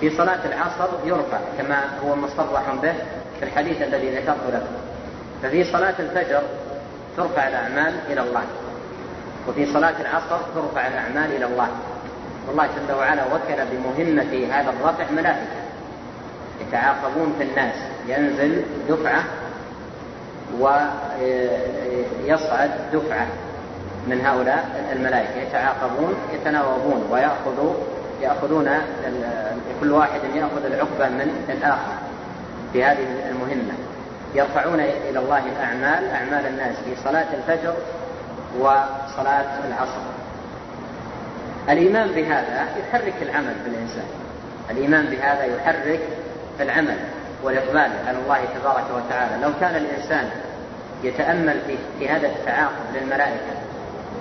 في 0.00 0.10
صلاة 0.10 0.38
العصر 0.44 0.88
يرفع 1.04 1.38
كما 1.58 1.84
هو 2.04 2.16
مصرح 2.16 2.74
به 2.82 2.94
في 3.38 3.44
الحديث 3.44 3.82
الذي 3.82 4.10
ذكرت 4.16 4.46
لكم 4.52 4.74
ففي 5.42 5.64
صلاة 5.64 5.94
الفجر 5.98 6.42
ترفع 7.16 7.48
الأعمال 7.48 7.94
إلى 8.08 8.20
الله 8.20 8.42
وفي 9.48 9.72
صلاة 9.72 10.00
العصر 10.00 10.38
ترفع 10.54 10.86
الأعمال 10.86 11.36
إلى 11.36 11.44
الله. 11.44 11.68
والله 12.48 12.66
جل 12.66 12.92
وعلا 12.94 13.22
وكل 13.24 13.64
بمهمة 13.72 14.32
هذا 14.54 14.70
الرفع 14.70 15.10
ملائكة. 15.10 15.60
يتعاقبون 16.60 17.34
في 17.38 17.44
الناس. 17.44 17.74
ينزل 18.06 18.62
دفعة 18.88 19.24
ويصعد 22.20 22.70
دفعة 22.92 23.26
من 24.06 24.20
هؤلاء 24.26 24.88
الملائكة. 24.92 25.36
يتعاقبون 25.36 26.14
يتناوبون 26.34 27.08
ويأخذوا 27.10 27.74
يأخذون 28.22 28.68
كل 29.80 29.92
واحد 29.92 30.20
يأخذ 30.34 30.64
العقبة 30.64 31.08
من 31.08 31.44
الآخر 31.48 31.92
في 32.72 32.84
هذه 32.84 33.06
المهمة. 33.30 33.74
يرفعون 34.34 34.80
إلى 34.80 35.18
الله 35.18 35.38
الأعمال 35.38 36.10
أعمال 36.10 36.46
الناس 36.46 36.76
في 36.76 36.96
صلاة 37.04 37.26
الفجر 37.34 37.74
وصلاة 38.58 39.58
العصر. 39.68 40.00
الإيمان 41.68 42.08
بهذا 42.08 42.66
يحرك 42.78 43.14
العمل 43.22 43.54
في 43.64 43.70
الإنسان. 43.70 44.04
الإيمان 44.70 45.06
بهذا 45.06 45.44
يحرك 45.44 46.00
العمل 46.60 46.96
والإقبال 47.42 47.90
على 48.06 48.18
الله 48.24 48.38
تبارك 48.60 48.84
وتعالى. 48.94 49.42
لو 49.42 49.50
كان 49.60 49.76
الإنسان 49.76 50.30
يتأمل 51.02 51.60
في, 51.66 51.76
في 51.98 52.08
هذا 52.08 52.26
التعاقب 52.26 52.84
للملائكة 52.94 53.52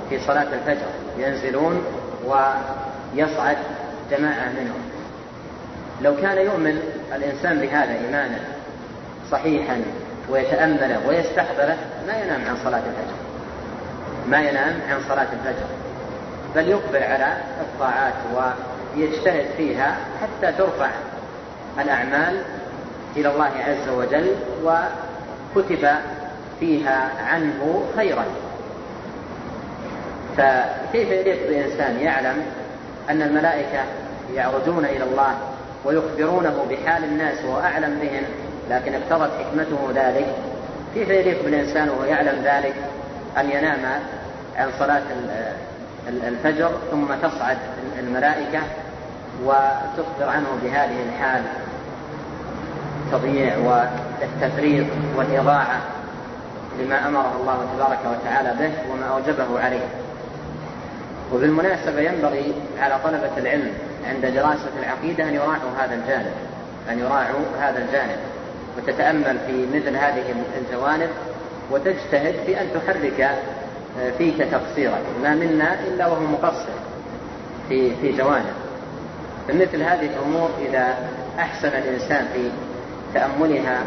في 0.09 0.19
صلاة 0.19 0.47
الفجر 0.53 0.87
ينزلون 1.17 1.83
ويصعد 2.25 3.57
جماعة 4.11 4.49
منهم. 4.49 4.81
لو 6.01 6.15
كان 6.15 6.37
يؤمن 6.45 6.81
الإنسان 7.15 7.59
بهذا 7.59 7.91
إيمانا 8.05 8.39
صحيحا 9.31 9.81
ويتأمله 10.29 10.99
ويستحضره 11.07 11.77
ما 12.07 12.13
ينام 12.13 12.41
عن 12.49 12.57
صلاة 12.63 12.79
الفجر. 12.79 13.15
ما 14.27 14.39
ينام 14.39 14.73
عن 14.89 14.99
صلاة 15.09 15.27
الفجر. 15.33 15.65
بل 16.55 16.67
يقبل 16.67 17.03
على 17.03 17.37
الطاعات 17.61 18.13
ويجتهد 18.95 19.45
فيها 19.57 19.97
حتى 20.21 20.51
ترفع 20.57 20.89
الأعمال 21.79 22.41
إلى 23.17 23.31
الله 23.31 23.51
عز 23.67 23.89
وجل 23.89 24.35
وكتب 24.63 25.87
فيها 26.59 27.09
عنه 27.27 27.83
خيرا. 27.95 28.25
فكيف 30.37 31.09
يليق 31.11 31.49
بإنسان 31.49 31.99
يعلم 31.99 32.45
أن 33.09 33.21
الملائكة 33.21 33.83
يعرجون 34.35 34.85
إلى 34.85 35.03
الله 35.03 35.35
ويخبرونه 35.85 36.65
بحال 36.69 37.03
الناس 37.03 37.45
وهو 37.45 37.59
أعلم 37.59 37.99
بهم 38.01 38.23
لكن 38.69 38.93
اقتضت 38.93 39.31
حكمته 39.39 39.91
ذلك؟ 39.95 40.27
كيف 40.93 41.09
يليق 41.09 41.43
بالإنسان 41.43 41.89
وهو 41.89 42.03
يعلم 42.03 42.41
ذلك 42.43 42.75
أن 43.37 43.49
ينام 43.51 43.79
عن 44.57 44.69
صلاة 44.79 45.03
الفجر 46.07 46.71
ثم 46.91 47.05
تصعد 47.21 47.57
الملائكة 47.99 48.59
وتخبر 49.43 50.29
عنه 50.29 50.47
بهذه 50.63 51.03
الحال 51.09 51.43
التضييع 53.05 53.57
والتفريط 53.57 54.85
والإضاعة 55.15 55.81
لما 56.79 57.07
أمره 57.07 57.35
الله 57.41 57.67
تبارك 57.75 57.99
وتعالى 58.05 58.53
به 58.59 58.91
وما 58.91 59.05
أوجبه 59.05 59.59
عليه. 59.59 59.87
وبالمناسبة 61.33 62.01
ينبغي 62.01 62.53
على 62.79 62.99
طلبة 63.03 63.37
العلم 63.37 63.73
عند 64.07 64.25
دراسة 64.25 64.69
العقيدة 64.83 65.23
أن 65.23 65.33
يراعوا 65.33 65.71
هذا 65.79 65.95
الجانب 65.95 66.31
أن 66.89 66.99
يراعوا 66.99 67.45
هذا 67.59 67.77
الجانب 67.77 68.19
وتتأمل 68.77 69.37
في 69.47 69.67
مثل 69.77 69.95
هذه 69.95 70.23
الجوانب 70.57 71.09
وتجتهد 71.71 72.35
في 72.45 72.61
أن 72.61 72.67
تحرك 72.73 73.29
فيك 74.17 74.37
تقصيرا 74.37 74.97
ما 75.23 75.35
منا 75.35 75.79
إلا 75.87 76.07
وهو 76.07 76.21
مقصر 76.21 76.69
في 77.69 77.95
في 77.95 78.11
جوانب. 78.11 78.53
فمثل 79.47 79.83
هذه 79.83 80.05
الأمور 80.05 80.49
إذا 80.69 80.97
أحسن 81.39 81.67
الإنسان 81.67 82.27
في 82.33 82.49
تأملها 83.13 83.83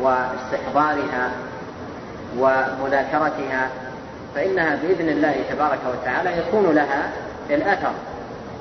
واستحضارها 0.00 1.30
ومذاكرتها 2.38 3.68
فإنها 4.34 4.76
بإذن 4.76 5.08
الله 5.08 5.34
تبارك 5.50 5.78
وتعالى 5.92 6.38
يكون 6.38 6.74
لها 6.74 7.10
الأثر 7.50 7.92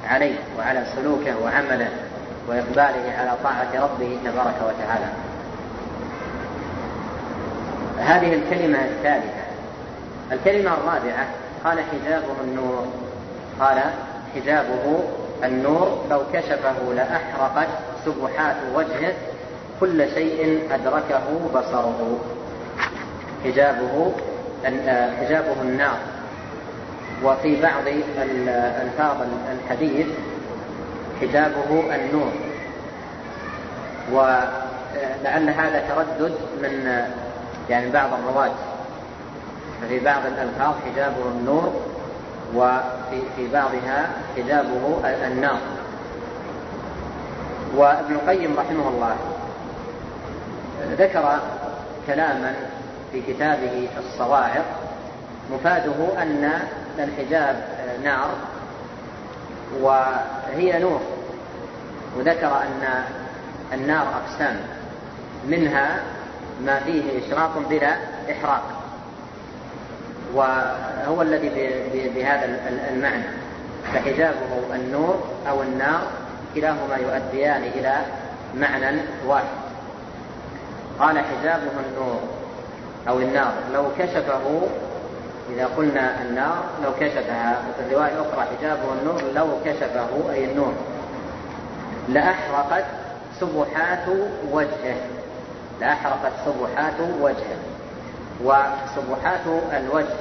عليه 0.07 0.35
وعلى 0.57 0.83
سلوكه 0.95 1.39
وعمله 1.43 1.89
وإقباله 2.47 3.13
على 3.19 3.31
طاعة 3.43 3.83
ربه 3.83 4.17
تبارك 4.25 4.55
وتعالى. 4.61 5.05
هذه 7.99 8.33
الكلمة 8.33 8.77
الثالثة. 8.77 9.38
الكلمة 10.31 10.73
الرابعة 10.73 11.27
قال 11.65 11.79
حجابه 11.79 12.33
النور. 12.43 12.87
قال 13.59 13.79
حجابه 14.35 15.03
النور 15.43 16.05
لو 16.09 16.21
كشفه 16.33 16.93
لأحرقت 16.95 17.67
سبحات 18.05 18.55
وجهه 18.75 19.13
كل 19.79 20.09
شيء 20.09 20.67
أدركه 20.71 21.49
بصره. 21.55 22.19
حجابه 23.43 24.11
حجابه 25.19 25.61
النار. 25.61 25.97
وفي 27.23 27.61
بعض 27.61 27.83
الفاظ 28.81 29.17
الحديث 29.51 30.07
حجابه 31.21 31.95
النور. 31.95 32.31
ولعل 34.11 35.49
هذا 35.49 35.83
تردد 35.89 36.35
من 36.61 37.03
يعني 37.69 37.91
بعض 37.91 38.09
الرواة. 38.13 38.51
ففي 39.81 39.99
بعض 39.99 40.25
الألفاظ 40.25 40.75
حجابه 40.85 41.25
النور 41.25 41.73
وفي 42.55 43.21
في 43.35 43.47
بعضها 43.53 44.09
حجابه 44.37 44.99
النار. 45.27 45.59
وابن 47.75 48.15
القيم 48.15 48.59
رحمه 48.59 48.87
الله 48.87 49.15
ذكر 50.97 51.39
كلاما 52.07 52.55
في 53.11 53.21
كتابه 53.21 53.87
الصواعق 53.97 54.65
مفاده 55.53 56.21
أن 56.21 56.59
الحجاب 56.99 57.67
نار 58.03 58.29
وهي 59.81 60.79
نور. 60.79 61.01
وذكر 62.17 62.47
أن 62.47 63.03
النار 63.73 64.07
أقسام 64.07 64.59
منها 65.47 65.99
ما 66.65 66.79
فيه 66.79 67.03
إشراق 67.25 67.57
بلا 67.69 67.95
إحراق. 68.31 68.78
وهو 70.33 71.21
الذي 71.21 71.49
بهذا 72.15 72.59
المعنى 72.93 73.23
فحجابه 73.93 74.75
النور 74.75 75.23
أو 75.49 75.61
النار 75.61 76.01
كلاهما 76.55 76.95
يؤديان 76.95 77.63
إلى 77.63 77.97
معنى 78.55 79.01
واحد. 79.27 79.45
قال 80.99 81.19
حجابه 81.19 81.71
النور 81.89 82.19
أو 83.07 83.19
النار 83.19 83.53
لو 83.73 83.85
كشفه 83.99 84.61
إذا 85.49 85.65
قلنا 85.65 86.21
النار 86.21 86.63
لو 86.83 86.91
كشفها 86.99 87.57
وفي 87.69 87.87
الرواية 87.87 88.13
الأخرى 88.13 88.45
حجابه 88.57 88.93
النور 89.01 89.21
لو 89.35 89.47
كشفه 89.65 90.31
أي 90.31 90.45
النور 90.45 90.73
لأحرقت 92.09 92.85
سبحات 93.39 94.07
وجهه 94.51 94.95
لأحرقت 95.81 96.31
سبحات 96.45 96.99
وجهه. 97.21 97.68
وسبحات 98.43 99.45
الوجه. 99.73 100.17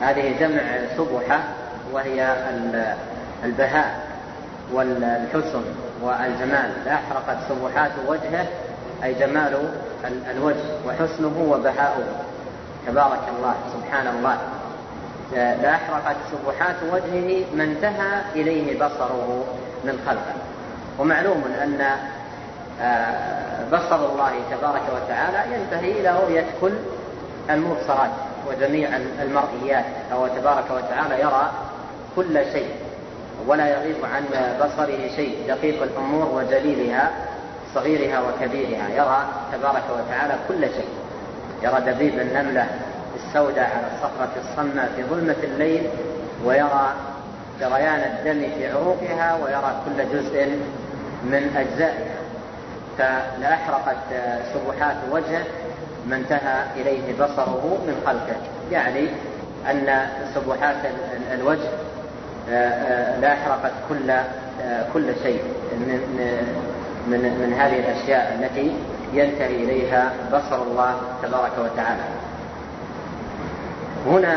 هذه 0.00 0.38
جمع 0.40 0.62
سبحة 0.96 1.40
وهي 1.92 2.36
البهاء 3.44 4.08
والحسن 4.72 5.64
والجمال. 6.02 6.70
لأحرقت 6.86 7.38
سبحات 7.48 7.92
وجهه 8.08 8.46
أي 9.04 9.14
جمال 9.14 9.68
الوجه 10.30 10.64
وحسنه 10.86 11.46
وبهاؤه. 11.50 12.06
تبارك 12.86 13.22
الله 13.38 13.54
سبحان 13.72 14.06
الله. 14.06 14.38
لأحرقت 15.62 16.16
سبحات 16.32 16.76
وجهه 16.92 17.44
ما 17.56 17.64
انتهى 17.64 18.22
إليه 18.34 18.78
بصره 18.78 19.44
من 19.84 19.98
خلقه. 20.06 20.34
ومعلوم 20.98 21.44
أن 21.62 21.96
بصر 23.72 24.12
الله 24.12 24.32
تبارك 24.50 24.82
وتعالى 24.94 25.54
ينتهي 25.54 26.00
إلى 26.00 26.18
رؤية 26.20 26.46
كل 26.60 26.72
المبصرات 27.50 28.10
وجميع 28.48 28.88
المرئيات. 29.22 29.84
فهو 30.10 30.26
تبارك 30.26 30.64
وتعالى 30.70 31.20
يرى 31.20 31.50
كل 32.16 32.52
شيء 32.52 32.68
ولا 33.46 33.68
يغيب 33.68 33.96
عن 34.14 34.24
بصره 34.60 35.08
شيء 35.16 35.38
دقيق 35.48 35.82
الأمور 35.82 36.28
وجليلها 36.34 37.10
صغيرها 37.74 38.20
وكبيرها. 38.20 38.88
يرى 38.88 39.26
تبارك 39.52 39.84
وتعالى 39.90 40.34
كل 40.48 40.60
شيء. 40.60 40.88
يرى 41.62 41.80
دبيب 41.80 42.20
النملة 42.20 42.66
السوداء 43.16 43.70
على 43.76 43.86
الصخرة 43.94 44.32
الصماء 44.40 44.92
في 44.96 45.04
ظلمة 45.04 45.36
الليل 45.42 45.86
ويرى 46.44 46.92
جريان 47.60 48.00
الدم 48.00 48.48
في 48.58 48.72
عروقها 48.72 49.38
ويرى 49.44 49.72
كل 49.84 50.18
جزء 50.18 50.46
من 51.24 51.56
أجزائها 51.56 52.23
فلأحرقت 52.98 53.96
سبحات 54.54 54.96
وجهه 55.10 55.44
ما 56.08 56.16
انتهى 56.16 56.62
إليه 56.76 57.14
بصره 57.14 57.78
من 57.86 58.02
خلقه. 58.06 58.36
يعني 58.70 59.08
أن 59.70 60.06
سبحات 60.34 60.76
الوجه 61.32 61.68
لأحرقت 63.20 63.72
كل 63.88 64.12
كل 64.94 65.14
شيء 65.22 65.42
من 65.72 66.00
من 67.06 67.20
من 67.20 67.52
هذه 67.58 67.78
الأشياء 67.78 68.38
التي 68.40 68.74
ينتهي 69.12 69.64
إليها 69.64 70.12
بصر 70.32 70.62
الله 70.62 70.94
تبارك 71.22 71.52
وتعالى. 71.58 72.02
هنا 74.06 74.36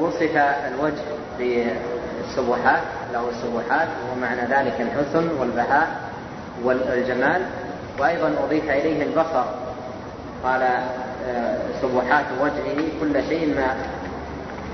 وصف 0.00 0.36
الوجه 0.68 1.02
بالسبحات 1.38 2.82
له 3.12 3.28
السبحات 3.30 3.88
ومعنى 4.12 4.40
ذلك 4.40 4.80
الحسن 4.80 5.28
والبهاء 5.40 5.88
والجمال. 6.64 7.42
وأيضا 7.98 8.34
أضيف 8.44 8.70
إليه 8.70 9.02
البصر. 9.02 9.44
قال 10.44 10.62
آه، 11.26 11.58
سبحات 11.82 12.24
وجهه 12.40 12.84
كل 13.00 13.24
شيء 13.28 13.54
ما 13.56 13.76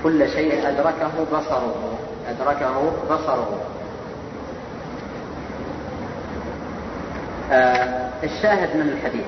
كل 0.03 0.29
شيء 0.29 0.69
أدركه 0.69 1.11
بصره 1.33 1.99
أدركه 2.29 2.93
بصره. 3.11 3.61
آه، 7.53 8.11
الشاهد 8.23 8.77
من 8.77 8.89
الحديث 8.89 9.27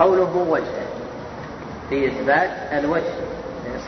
قوله 0.00 0.46
وجه 0.48 0.82
في 1.88 2.06
إثبات 2.08 2.50
الوجه 2.72 3.14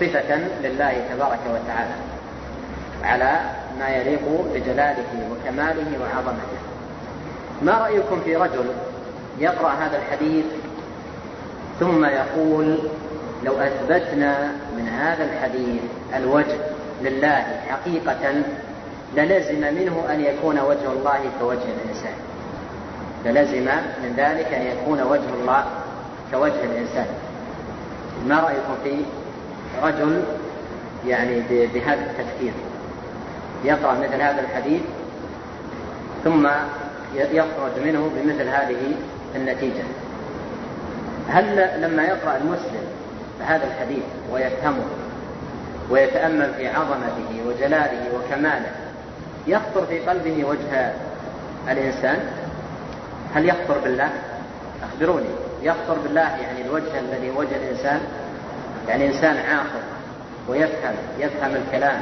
صفة 0.01 0.37
لله 0.63 1.07
تبارك 1.15 1.41
وتعالى 1.47 1.95
على 3.03 3.41
ما 3.79 3.89
يليق 3.89 4.21
بجلاله 4.55 5.31
وكماله 5.31 5.99
وعظمته. 6.01 6.74
ما 7.65 7.73
رأيكم 7.73 8.21
في 8.25 8.37
رجل 8.37 8.65
يقرأ 9.39 9.71
هذا 9.71 9.99
الحديث 9.99 10.45
ثم 11.81 12.05
يقول 12.05 12.79
لو 13.45 13.53
أثبتنا 13.53 14.53
من 14.77 14.89
هذا 14.89 15.25
الحديث 15.25 15.81
الوجه 16.17 16.57
لله 17.03 17.45
حقيقة 17.69 18.43
للزم 19.17 19.61
منه 19.61 20.05
أن 20.11 20.21
يكون 20.21 20.61
وجه 20.61 20.93
الله 20.93 21.21
كوجه 21.41 21.63
الإنسان. 21.83 22.15
للزم 23.25 23.65
من 24.03 24.15
ذلك 24.17 24.55
أن 24.55 24.63
يكون 24.63 25.03
وجه 25.03 25.35
الله 25.41 25.65
كوجه 26.33 26.65
الإنسان. 26.65 27.07
ما 28.29 28.41
رأيكم 28.41 28.77
في 28.85 28.97
رجل 29.83 30.23
يعني 31.07 31.43
بهذا 31.49 32.01
التفكير؟ 32.01 32.53
يقرأ 33.65 33.93
مثل 33.93 34.23
هذا 34.23 34.41
الحديث 34.41 34.83
ثم 36.25 36.49
يخرج 37.17 37.85
منه 37.85 38.11
بمثل 38.17 38.49
هذه 38.49 38.95
النتيجة. 39.37 39.83
هل 41.29 41.71
لما 41.83 42.03
يقرأ 42.03 42.37
المسلم 42.37 42.85
هذا 43.47 43.67
الحديث 43.67 44.03
ويفهمه 44.33 44.85
ويتأمل 45.91 46.55
في 46.55 46.69
عظمته 46.69 47.43
وجلاله 47.47 48.09
وكماله 48.15 48.71
يخطر 49.47 49.87
في 49.87 50.01
قلبه 50.01 50.45
وجه 50.45 50.93
الإنسان؟ 51.71 52.19
هل 53.35 53.49
يخطر 53.49 53.79
بالله؟ 53.79 54.11
أخبروني. 54.83 55.29
يخطر 55.63 55.99
بالله 56.03 56.21
يعني 56.21 56.63
الوجه 56.67 56.99
الذي 56.99 57.31
وجه 57.31 57.57
الإنسان؟ 57.57 58.01
يعني 58.89 59.07
إنسان 59.07 59.37
عاقل 59.37 59.85
ويفهم 60.49 60.95
يفهم 61.19 61.55
الكلام 61.55 62.01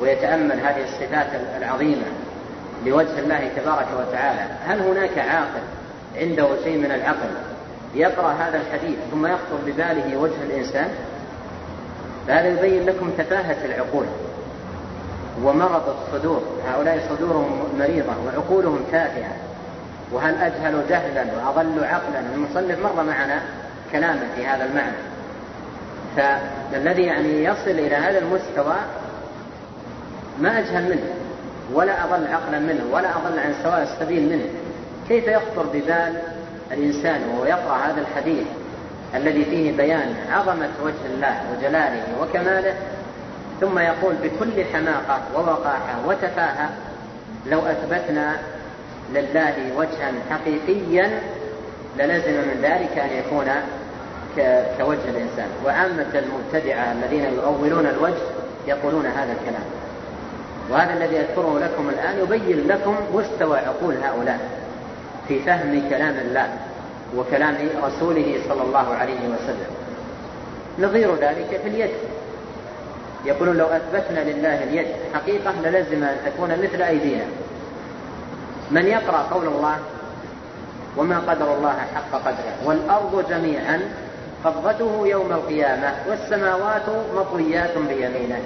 ويتأمل 0.00 0.60
هذه 0.60 0.84
الصفات 0.84 1.26
العظيمة 1.58 2.06
لوجه 2.86 3.18
الله 3.18 3.50
تبارك 3.56 3.86
وتعالى. 3.98 4.40
هل 4.66 4.80
هناك 4.80 5.18
عاقل 5.18 5.62
عنده 6.16 6.48
شيء 6.64 6.78
من 6.78 6.92
العقل 6.92 7.28
يقرأ 7.94 8.32
هذا 8.32 8.60
الحديث 8.60 8.98
ثم 9.10 9.26
يخطر 9.26 9.56
بباله 9.66 10.16
وجه 10.16 10.42
الإنسان؟ 10.42 10.88
فهذا 12.28 12.48
يبين 12.48 12.86
لكم 12.86 13.10
تفاهة 13.18 13.64
العقول 13.64 14.06
ومرض 15.42 15.96
الصدور. 15.98 16.42
هؤلاء 16.68 17.00
صدورهم 17.10 17.68
مريضة 17.78 18.12
وعقولهم 18.26 18.80
تافهة. 18.92 19.32
وهل 20.12 20.34
أجهل 20.34 20.82
جهلا 20.88 21.24
وأضل 21.36 21.84
عقلا؟ 21.84 22.20
المصنف 22.34 22.78
مر 22.78 23.02
معنا 23.02 23.42
كلامه 23.92 24.20
في 24.36 24.46
هذا 24.46 24.64
المعنى. 24.64 24.96
فالذي 26.16 27.02
يعني 27.02 27.44
يصل 27.44 27.70
إلى 27.70 27.96
هذا 27.96 28.18
المستوى 28.18 28.76
ما 30.40 30.58
أجهل 30.58 30.82
منه. 30.82 31.21
ولا 31.74 32.04
أضل 32.04 32.26
عقلا 32.26 32.58
منه 32.58 32.84
ولا 32.92 33.08
أضل 33.16 33.38
عن 33.38 33.54
سواء 33.62 33.82
السبيل 33.82 34.22
منه. 34.22 34.48
كيف 35.08 35.26
يخطر 35.26 35.66
ببال 35.74 36.14
الإنسان 36.72 37.20
وهو 37.28 37.44
يقرأ 37.44 37.76
هذا 37.76 38.00
الحديث 38.00 38.46
الذي 39.14 39.44
فيه 39.44 39.76
بيان 39.76 40.14
عظمة 40.30 40.68
وجه 40.84 41.14
الله 41.14 41.40
وجلاله 41.52 42.04
وكماله 42.22 42.74
ثم 43.60 43.78
يقول 43.78 44.14
بكل 44.14 44.64
حماقة 44.72 45.20
ووقاحة 45.34 46.06
وتفاهة 46.06 46.70
لو 47.46 47.58
أثبتنا 47.58 48.36
لله 49.12 49.54
وجها 49.76 50.12
حقيقيا 50.30 51.20
للزم 51.98 52.32
من 52.32 52.58
ذلك 52.62 52.98
أن 52.98 53.10
يكون 53.16 53.46
كوجه 54.78 55.08
الإنسان. 55.08 55.48
وعامة 55.64 56.06
المبتدعة 56.14 56.92
الذين 56.92 57.24
يؤولون 57.24 57.86
الوجه 57.86 58.22
يقولون 58.66 59.06
هذا 59.06 59.32
الكلام. 59.32 59.64
وهذا 60.72 60.92
الذي 60.92 61.20
أذكره 61.20 61.58
لكم 61.58 61.88
الآن 61.88 62.18
يبين 62.18 62.66
لكم 62.68 62.96
مستوى 63.14 63.58
عقول 63.58 63.94
هؤلاء 63.96 64.38
في 65.28 65.38
فهم 65.40 65.88
كلام 65.90 66.14
الله 66.18 66.48
وكلام 67.16 67.56
رسوله 67.82 68.40
صلى 68.48 68.62
الله 68.62 68.94
عليه 68.94 69.28
وسلم. 69.28 69.70
نظير 70.78 71.14
ذلك 71.14 71.60
في 71.62 71.68
اليد. 71.68 71.90
يقولون 73.24 73.56
لو 73.56 73.66
أثبتنا 73.66 74.20
لله 74.20 74.62
اليد 74.62 74.86
حقيقة 75.14 75.54
للزم 75.64 76.04
أن 76.04 76.16
تكون 76.26 76.50
مثل 76.50 76.82
أيدينا. 76.82 77.24
من 78.70 78.86
يقرأ 78.86 79.18
قول 79.30 79.46
الله 79.46 79.76
وما 80.96 81.18
قدر 81.18 81.54
الله 81.54 81.76
حق 81.94 82.18
قدره 82.18 82.54
والأرض 82.64 83.24
جميعا 83.30 83.80
قبضته 84.44 85.06
يوم 85.06 85.32
القيامة 85.32 85.94
والسماوات 86.08 86.88
مطويات 87.16 87.78
بيمينه. 87.78 88.40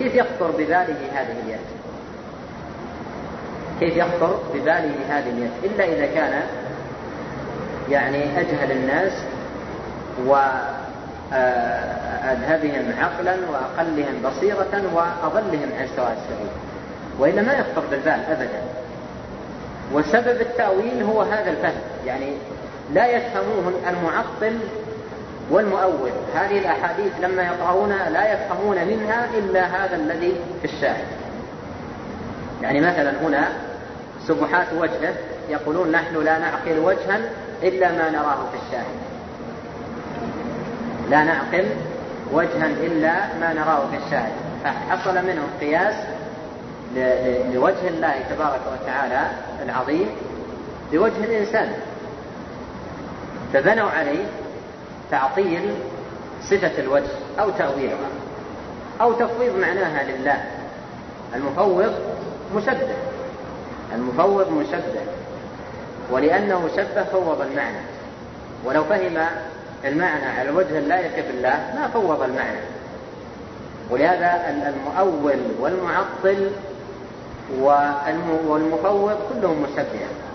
كيف 0.00 0.14
يخطر 0.14 0.50
بباله 0.50 0.96
هذه 1.14 1.36
اليد؟ 1.44 1.60
كيف 3.80 3.96
يخطر 3.96 4.38
بباله 4.54 4.94
هذه 5.08 5.30
اليد؟ 5.30 5.50
إلا 5.64 5.84
إذا 5.84 6.06
كان 6.06 6.42
يعني 7.90 8.40
أجهل 8.40 8.72
الناس 8.72 9.12
وأذهبهم 10.26 11.42
عقلا 12.98 13.36
وأقلهم 13.50 14.22
بصيرة 14.24 14.82
وأضلهم 14.94 15.70
عن 15.78 15.88
سواء 15.96 16.12
السبيل. 16.12 16.50
وإلا 17.18 17.42
ما 17.42 17.52
يخطر 17.52 17.82
بالبال 17.90 18.20
أبدا. 18.30 18.62
وسبب 19.92 20.40
التأويل 20.40 21.02
هو 21.02 21.22
هذا 21.22 21.50
الفهم. 21.50 21.80
يعني 22.06 22.32
لا 22.92 23.06
يفهمون 23.06 23.74
المعطل 23.88 24.58
والمؤول. 25.50 26.10
هذه 26.34 26.58
الأحاديث 26.58 27.12
لما 27.20 27.42
يقرؤونها 27.42 28.10
لا 28.10 28.32
يفهمون 28.32 28.76
منها 28.76 29.26
إلا 29.38 29.64
هذا 29.64 29.96
الذي 29.96 30.34
في 30.62 30.64
الشاهد. 30.64 31.04
يعني 32.62 32.80
مثلا 32.80 33.12
هنا 33.22 33.48
سبحات 34.26 34.66
وجهه 34.78 35.14
يقولون 35.48 35.92
نحن 35.92 36.16
لا 36.16 36.38
نعقل 36.38 36.78
وجها 36.78 37.20
إلا 37.62 37.92
ما 37.92 38.10
نراه 38.10 38.36
في 38.52 38.58
الشاهد. 38.66 38.96
لا 41.10 41.24
نعقل 41.24 41.66
وجها 42.32 42.66
إلا 42.66 43.12
ما 43.40 43.52
نراه 43.52 43.86
في 43.90 43.96
الشاهد. 44.06 44.32
فحصل 44.64 45.14
منهم 45.14 45.48
قياس 45.60 45.94
لوجه 47.54 47.88
الله 47.88 48.14
تبارك 48.30 48.60
وتعالى 48.72 49.30
العظيم 49.64 50.06
بوجه 50.92 51.24
الإنسان. 51.24 51.72
فبنوا 53.52 53.90
عليه 53.90 54.24
تعطيل 55.10 55.74
صفة 56.42 56.82
الوجه 56.82 57.10
أو 57.40 57.50
تأويلها 57.50 58.08
أو 59.00 59.12
تفويض 59.12 59.56
معناها 59.56 60.04
لله. 60.04 60.44
المفوض 61.34 61.94
مشبه 62.54 62.96
المفوض 63.94 64.50
مشبه 64.50 65.00
ولأنه 66.10 66.68
شبه 66.76 67.04
فوض 67.04 67.40
المعنى. 67.40 67.78
ولو 68.64 68.84
فهم 68.84 69.26
المعنى 69.84 70.26
على 70.26 70.50
وجه 70.50 70.78
اللائق 70.78 71.26
بالله 71.26 71.74
ما 71.74 71.88
فوض 71.88 72.22
المعنى. 72.22 72.60
ولهذا 73.90 74.50
المؤول 74.68 75.40
والمعطل 75.60 76.50
والمفوض 78.46 79.16
كلهم 79.32 79.62
مشبهة 79.62 80.29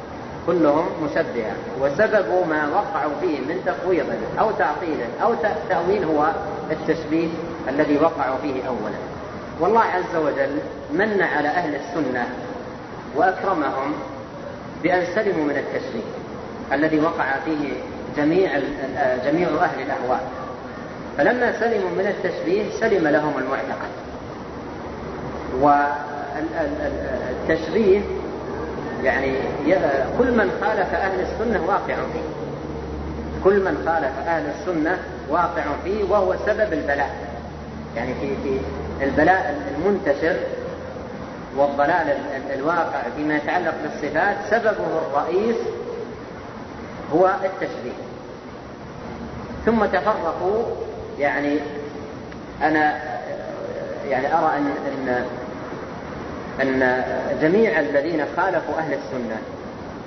كلهم 0.48 0.86
مشبهة. 1.04 1.56
وسبب 1.82 2.48
ما 2.50 2.68
وقعوا 2.68 3.12
فيه 3.22 3.40
من 3.40 3.62
تفويض 3.66 4.06
أو 4.40 4.52
تعطيل 4.52 4.98
أو 5.22 5.34
تأويل 5.70 6.04
هو 6.04 6.32
التشبيه 6.72 7.28
الذي 7.70 7.98
وقعوا 7.98 8.38
فيه 8.42 8.68
أولا. 8.68 8.96
والله 9.60 9.82
عز 9.82 10.16
وجل 10.16 10.60
من 10.94 11.22
على 11.22 11.48
أهل 11.48 11.76
السنة 11.76 12.28
وأكرمهم 13.16 13.94
بأن 14.84 15.06
سلموا 15.16 15.44
من 15.46 15.58
التشبيه 15.58 16.04
الذي 16.74 17.00
وقع 17.00 17.40
فيه 17.46 17.74
جميع 18.18 18.60
جميع 19.26 19.48
أهل 19.48 19.82
الأهواء. 19.82 20.28
فلما 21.18 21.60
سلموا 21.60 21.90
من 21.90 22.08
التشبيه 22.08 22.64
سلم 22.80 23.08
لهم 23.08 23.34
المعتقد. 23.38 23.90
والتشبيه 27.50 28.02
يعني 29.06 29.34
كل 30.18 30.32
من 30.32 30.52
خالف 30.62 30.94
أهل 30.94 31.20
السنة 31.20 31.66
واقع 31.68 31.96
فيه. 31.96 32.26
كل 33.44 33.60
من 33.60 33.84
خالف 33.86 34.28
أهل 34.28 34.44
السنة 34.60 35.00
واقع 35.30 35.64
فيه 35.84 36.04
وهو 36.04 36.36
سبب 36.46 36.74
البلاء. 36.74 37.16
يعني 37.96 38.14
في 38.14 38.36
في 38.44 38.60
البلاء 39.06 39.62
المنتشر 39.78 40.36
والضلال 41.58 42.18
الواقع 42.54 43.02
فيما 43.18 43.36
يتعلق 43.36 43.74
بالصفات 43.84 44.36
سببه 44.50 44.86
الرئيس 45.08 45.56
هو 47.14 47.32
التشبيه. 47.44 48.06
ثم 49.66 49.86
تفرقوا 49.86 50.64
يعني 51.20 51.60
أنا 52.62 53.02
يعني 54.10 54.38
أرى 54.38 54.58
أن 54.58 54.72
أن 54.88 55.26
أن 56.62 57.04
جميع 57.42 57.80
الذين 57.80 58.26
خالفوا 58.38 58.78
أهل 58.78 58.94
السنة 58.94 59.38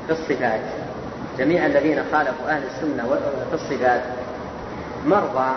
في 0.06 0.12
الصفات 0.12 0.60
جميع 1.38 1.66
الذين 1.66 2.02
خالفوا 2.12 2.50
أهل 2.50 2.62
السنة 2.74 3.18
في 3.50 3.54
الصفات 3.54 4.02
مرضى 5.06 5.50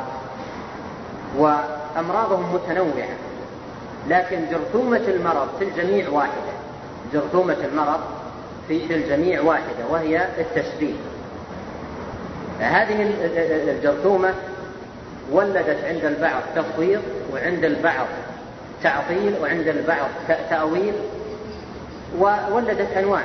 وأمراضهم 1.37 2.53
متنوعة 2.53 3.15
لكن 4.09 4.39
جرثومة 4.51 5.01
المرض 5.07 5.47
في 5.59 5.65
الجميع 5.65 6.09
واحدة 6.09 6.51
جرثومة 7.13 7.57
المرض 7.71 7.99
في 8.67 8.95
الجميع 8.95 9.41
واحدة 9.41 9.87
وهي 9.89 10.27
التشبيه. 10.37 10.93
هذه 12.59 13.13
الجرثومة 13.69 14.33
ولدت 15.31 15.77
عند 15.85 16.05
البعض 16.05 16.41
تفويض 16.55 17.01
وعند 17.33 17.63
البعض 17.63 18.07
تعطيل 18.84 19.36
وعند 19.41 19.67
البعض 19.67 20.09
تأويل 20.49 20.93
وولدت 22.19 22.97
أنواع 22.97 23.23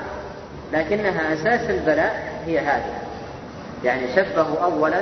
لكنها 0.73 1.35
أساس 1.35 1.71
البلاء 1.71 2.43
هي 2.47 2.59
هذه. 2.59 2.95
يعني 3.85 4.03
شبهوا 4.17 4.59
أولا 4.65 5.01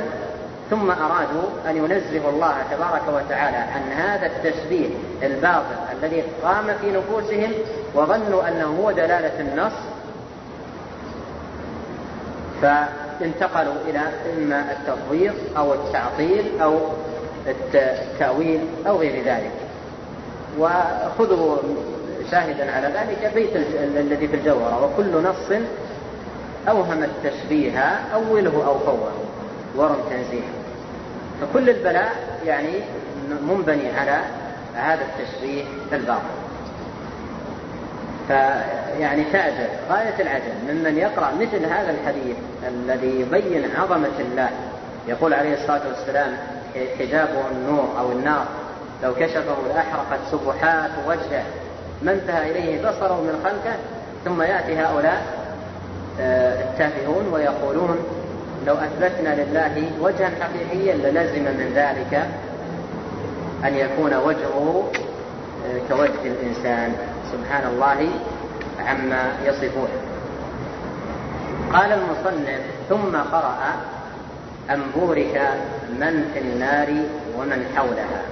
ثم 0.70 0.90
أرادوا 0.90 1.48
أن 1.70 1.76
ينزهوا 1.76 2.30
الله 2.30 2.54
تبارك 2.70 3.02
وتعالى 3.08 3.56
عن 3.56 3.92
هذا 3.92 4.26
التشبيه 4.26 4.88
الباطل 5.22 5.76
الذي 5.92 6.22
قام 6.42 6.66
في 6.80 6.90
نفوسهم 6.90 7.52
وظنوا 7.94 8.48
أنه 8.48 8.76
هو 8.82 8.90
دلالة 8.92 9.40
النص. 9.40 9.72
فانتقلوا 12.62 13.74
إلى 13.88 14.00
إما 14.36 14.64
التفويض 14.72 15.34
أو 15.56 15.74
التعطيل 15.74 16.60
أو 16.62 16.78
التأويل 17.46 18.60
أو 18.86 18.96
غير 18.96 19.24
ذلك. 19.24 19.63
وخذوا 20.58 21.56
شاهدا 22.30 22.72
على 22.72 22.86
ذلك 22.86 23.32
بيت 23.34 23.56
الذي 23.96 24.28
في 24.28 24.36
الجوهرة 24.36 24.84
وكل 24.84 25.22
نص 25.22 25.62
أوهم 26.68 27.02
التشبيه 27.02 27.78
أوله 28.14 28.64
أو 28.66 28.78
فوه 28.78 29.12
ورم 29.76 29.96
تنزيه 30.10 30.48
فكل 31.40 31.70
البلاء 31.70 32.12
يعني 32.46 32.72
منبني 33.48 33.90
على 33.98 34.20
هذا 34.74 35.00
التشبيه 35.02 35.64
الباطل. 35.92 36.44
فيعني 38.28 39.24
تعجب 39.32 39.68
غاية 39.90 40.14
العجب 40.20 40.52
ممن 40.68 40.98
يقرأ 40.98 41.32
مثل 41.40 41.64
هذا 41.64 41.90
الحديث 41.90 42.36
الذي 42.68 43.20
يبين 43.20 43.70
عظمة 43.76 44.18
الله. 44.20 44.50
يقول 45.08 45.34
عليه 45.34 45.54
الصلاة 45.54 45.82
والسلام 45.88 46.36
حجابه 46.98 47.48
النور 47.50 47.88
أو 47.98 48.12
النار 48.12 48.46
لو 49.04 49.14
كشفه 49.14 49.56
لأحرقت 49.68 50.20
سبحات 50.30 50.90
وجهه 51.06 51.44
ما 52.02 52.12
انتهى 52.12 52.50
إليه 52.50 52.88
بصره 52.88 53.20
من 53.20 53.40
خلقه 53.44 53.76
ثم 54.24 54.42
يأتي 54.42 54.76
هؤلاء 54.76 55.44
آه، 56.20 56.62
التافهون 56.62 57.28
ويقولون 57.32 57.98
لو 58.66 58.74
أثبتنا 58.74 59.42
لله 59.42 59.90
وجها 60.00 60.30
حقيقيا 60.40 60.94
للزم 60.94 61.42
من 61.42 61.72
ذلك 61.74 62.28
أن 63.64 63.74
يكون 63.74 64.14
وجهه 64.14 64.90
آه، 65.66 65.78
كوجه 65.88 66.22
الإنسان. 66.24 66.94
سبحان 67.32 67.66
الله 67.72 68.08
عما 68.86 69.32
يصفون. 69.44 69.88
قال 71.72 71.92
المصنف 71.92 72.60
ثم 72.88 73.16
قرأ 73.16 73.74
أن 74.70 74.82
بورك 74.96 75.40
من 75.90 76.30
في 76.34 76.40
النار 76.40 76.88
ومن 77.38 77.66
حولها. 77.76 78.22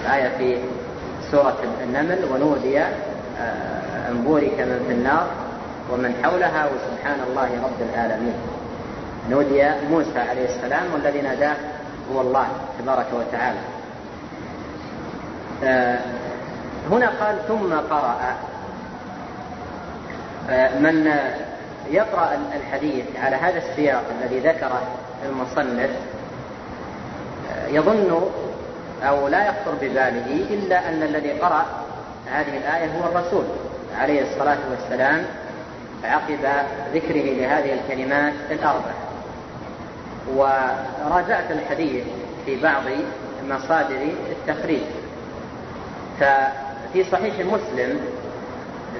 الآية 0.00 0.28
في 0.38 0.58
سورة 1.30 1.56
النمل 1.82 2.24
ونودي 2.32 2.78
آه، 2.80 4.10
أن 4.10 4.22
بورك 4.24 4.60
من 4.60 4.84
في 4.88 4.92
النار 4.92 5.26
ومن 5.92 6.14
حولها 6.22 6.66
وسبحان 6.66 7.20
الله 7.28 7.62
رب 7.64 7.88
العالمين. 7.94 8.34
نودي 9.30 9.70
موسى 9.90 10.18
عليه 10.18 10.44
السلام 10.44 10.82
والذي 10.94 11.20
ناداه 11.20 11.56
هو 12.14 12.20
الله 12.20 12.46
تبارك 12.78 13.06
وتعالى. 13.12 13.58
آه، 15.64 15.98
هنا 16.90 17.10
قال 17.20 17.36
ثم 17.48 17.74
قرأ. 17.74 18.36
آه، 20.50 20.78
من 20.78 21.12
يقرأ 21.90 22.38
الحديث 22.56 23.04
على 23.22 23.36
هذا 23.36 23.58
السياق 23.58 24.04
الذي 24.20 24.38
ذكره 24.38 24.82
المصنف 25.26 25.90
يظن 27.68 28.30
أو 29.02 29.28
لا 29.28 29.46
يخطر 29.46 29.74
بباله 29.82 30.46
إلا 30.50 30.88
أن 30.88 31.02
الذي 31.02 31.32
قرأ 31.32 31.64
هذه 32.26 32.56
الآية 32.56 32.90
هو 32.98 33.08
الرسول 33.08 33.44
عليه 33.98 34.22
الصلاة 34.22 34.58
والسلام 34.70 35.24
عقب 36.04 36.38
ذكره 36.94 37.22
لهذه 37.22 37.72
الكلمات 37.72 38.34
الأربع. 38.50 38.92
وراجعت 40.34 41.50
الحديث 41.50 42.04
في 42.46 42.62
بعض 42.62 42.82
مصادر 43.48 44.08
التخريج. 44.30 44.82
ففي 46.20 47.04
صحيح 47.12 47.34
مسلم 47.38 48.00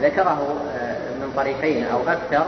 ذكره 0.03 0.57
آه، 0.79 0.97
من 1.21 1.33
طريقين 1.37 1.85
أو 1.85 1.99
أكثر 2.07 2.47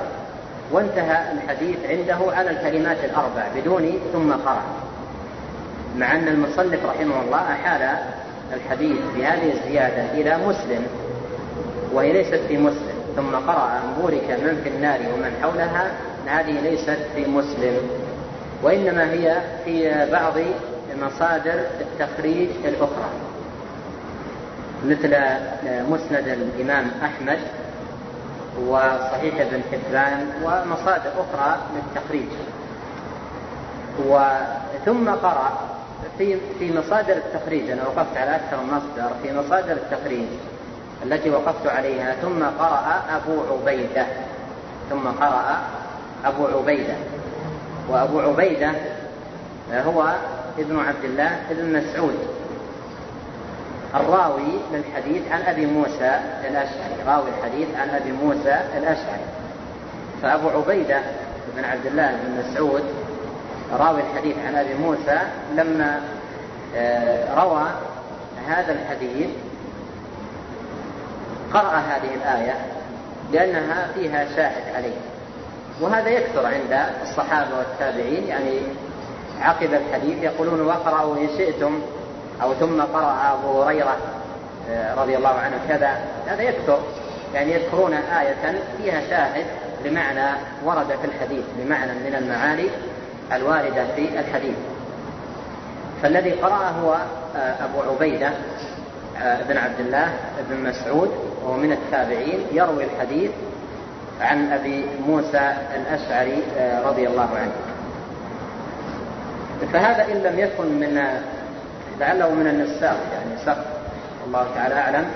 وانتهى 0.72 1.32
الحديث 1.32 1.76
عنده 1.88 2.36
على 2.36 2.50
الكلمات 2.50 3.04
الأربع 3.04 3.46
بدون 3.56 3.98
ثم 4.12 4.32
قرأ. 4.32 4.83
مع 5.98 6.12
أن 6.12 6.28
المصنف 6.28 6.86
رحمه 6.86 7.22
الله 7.22 7.52
أحال 7.52 7.98
الحديث 8.52 8.98
بهذه 9.16 9.52
الزيادة 9.52 10.12
إلى 10.12 10.46
مسلم 10.46 10.86
وهي 11.92 12.12
ليست 12.12 12.40
في 12.48 12.56
مسلم 12.56 12.94
ثم 13.16 13.36
قرأ 13.36 13.78
أن 13.78 14.02
بورك 14.02 14.30
من 14.30 14.60
في 14.64 14.68
النار 14.68 14.98
ومن 15.14 15.36
حولها 15.42 15.92
هذه 16.26 16.60
ليست 16.60 16.98
في 17.14 17.26
مسلم 17.26 17.76
وإنما 18.62 19.12
هي 19.12 19.36
في 19.64 20.06
بعض 20.12 20.34
مصادر 21.02 21.60
التخريج 21.80 22.48
الأخرى 22.64 23.10
مثل 24.84 25.16
مسند 25.90 26.28
الإمام 26.28 26.90
أحمد 27.04 27.38
وصحيح 28.66 29.34
ابن 29.40 29.60
حبان 29.72 30.26
ومصادر 30.44 31.10
أخرى 31.18 31.58
للتخريج. 31.74 32.28
وثم 34.06 35.10
قرأ 35.10 35.73
في 36.18 36.36
في 36.58 36.78
مصادر 36.78 37.16
التخريج. 37.16 37.70
أنا 37.70 37.82
وقفت 37.82 38.16
على 38.16 38.36
أكثر 38.36 38.56
من 38.56 38.72
مصدر 38.72 39.10
في 39.22 39.32
مصادر 39.32 39.72
التخريج 39.72 40.26
التي 41.04 41.30
وقفت 41.30 41.66
عليها. 41.66 42.14
ثم 42.22 42.44
قرأ 42.44 43.02
أبو 43.16 43.40
عبيدة. 43.52 44.06
ثم 44.90 45.08
قرأ 45.08 45.58
أبو 46.24 46.46
عبيدة. 46.46 46.94
وأبو 47.88 48.20
عبيدة 48.20 48.72
هو 49.72 50.14
ابن 50.58 50.78
عبد 50.78 51.04
الله 51.04 51.30
ابن 51.50 51.72
مسعود. 51.78 52.18
الراوي 53.94 54.58
للحديث 54.72 55.22
عن 55.30 55.42
أبي 55.42 55.66
موسى 55.66 56.20
الأشعري. 56.48 56.96
راوي 57.06 57.28
الحديث 57.38 57.68
عن 57.76 57.88
أبي 57.88 58.12
موسى 58.12 58.60
الأشعري. 58.78 59.24
فأبو 60.22 60.48
عبيدة 60.48 61.00
بن 61.56 61.64
عبد 61.64 61.86
الله 61.86 62.10
بن 62.10 62.44
مسعود 62.44 62.82
راوي 63.72 64.00
الحديث 64.00 64.36
عن 64.46 64.54
أبي 64.54 64.74
موسى 64.74 65.18
لما 65.54 66.00
آه، 66.76 67.34
روى 67.34 67.66
هذا 68.48 68.72
الحديث 68.72 69.28
قرأ 71.54 71.76
هذه 71.76 72.14
الآية 72.14 72.54
لأنها 73.32 73.88
فيها 73.94 74.26
شاهد 74.36 74.74
عليه. 74.74 74.96
وهذا 75.80 76.08
يكثر 76.08 76.46
عند 76.46 76.86
الصحابة 77.02 77.58
والتابعين 77.58 78.26
يعني 78.28 78.60
عقب 79.40 79.74
الحديث 79.74 80.22
يقولون 80.22 80.60
واقرأوا 80.60 81.16
إن 81.16 81.28
شئتم 81.38 81.80
أو 82.42 82.54
ثم 82.54 82.82
قرأ 82.82 83.32
أبو 83.32 83.62
هريرة 83.62 83.96
آه، 84.70 84.94
رضي 84.94 85.16
الله 85.16 85.28
عنه 85.28 85.58
كذا. 85.68 85.98
هذا 86.26 86.42
يكثر 86.42 86.78
يعني 87.34 87.52
يذكرون 87.52 87.92
آية 87.94 88.62
فيها 88.78 89.00
شاهد 89.10 89.46
لمعنى 89.84 90.38
ورد 90.64 90.86
في 90.86 91.04
الحديث 91.04 91.44
بمعنى 91.58 91.92
من 91.92 92.14
المعاني. 92.14 92.68
الواردة 93.32 93.86
في 93.96 94.08
الحديث. 94.20 94.56
فالذي 96.02 96.30
قرأ 96.30 96.68
هو 96.68 96.94
آه، 97.36 97.64
أبو 97.64 97.92
عبيدة 97.92 98.30
آه، 99.22 99.42
بن 99.42 99.56
عبد 99.56 99.80
الله 99.80 100.12
بن 100.50 100.68
مسعود 100.68 101.10
وهو 101.44 101.56
من 101.56 101.72
التابعين 101.72 102.46
يروي 102.52 102.84
الحديث 102.84 103.30
عن 104.20 104.52
أبي 104.52 104.86
موسى 105.06 105.52
الأشعري 105.76 106.42
رضي 106.84 107.08
الله 107.08 107.28
عنه. 107.36 107.52
فهذا 109.72 110.12
إن 110.12 110.18
لم 110.18 110.38
يكن 110.38 110.64
من 110.64 111.20
لعله 112.00 112.30
من 112.30 112.46
النساق 112.46 112.96
يعني 113.12 113.44
سق 113.44 113.64
الله 114.26 114.46
تعالى 114.54 114.74
أعلم. 114.74 115.06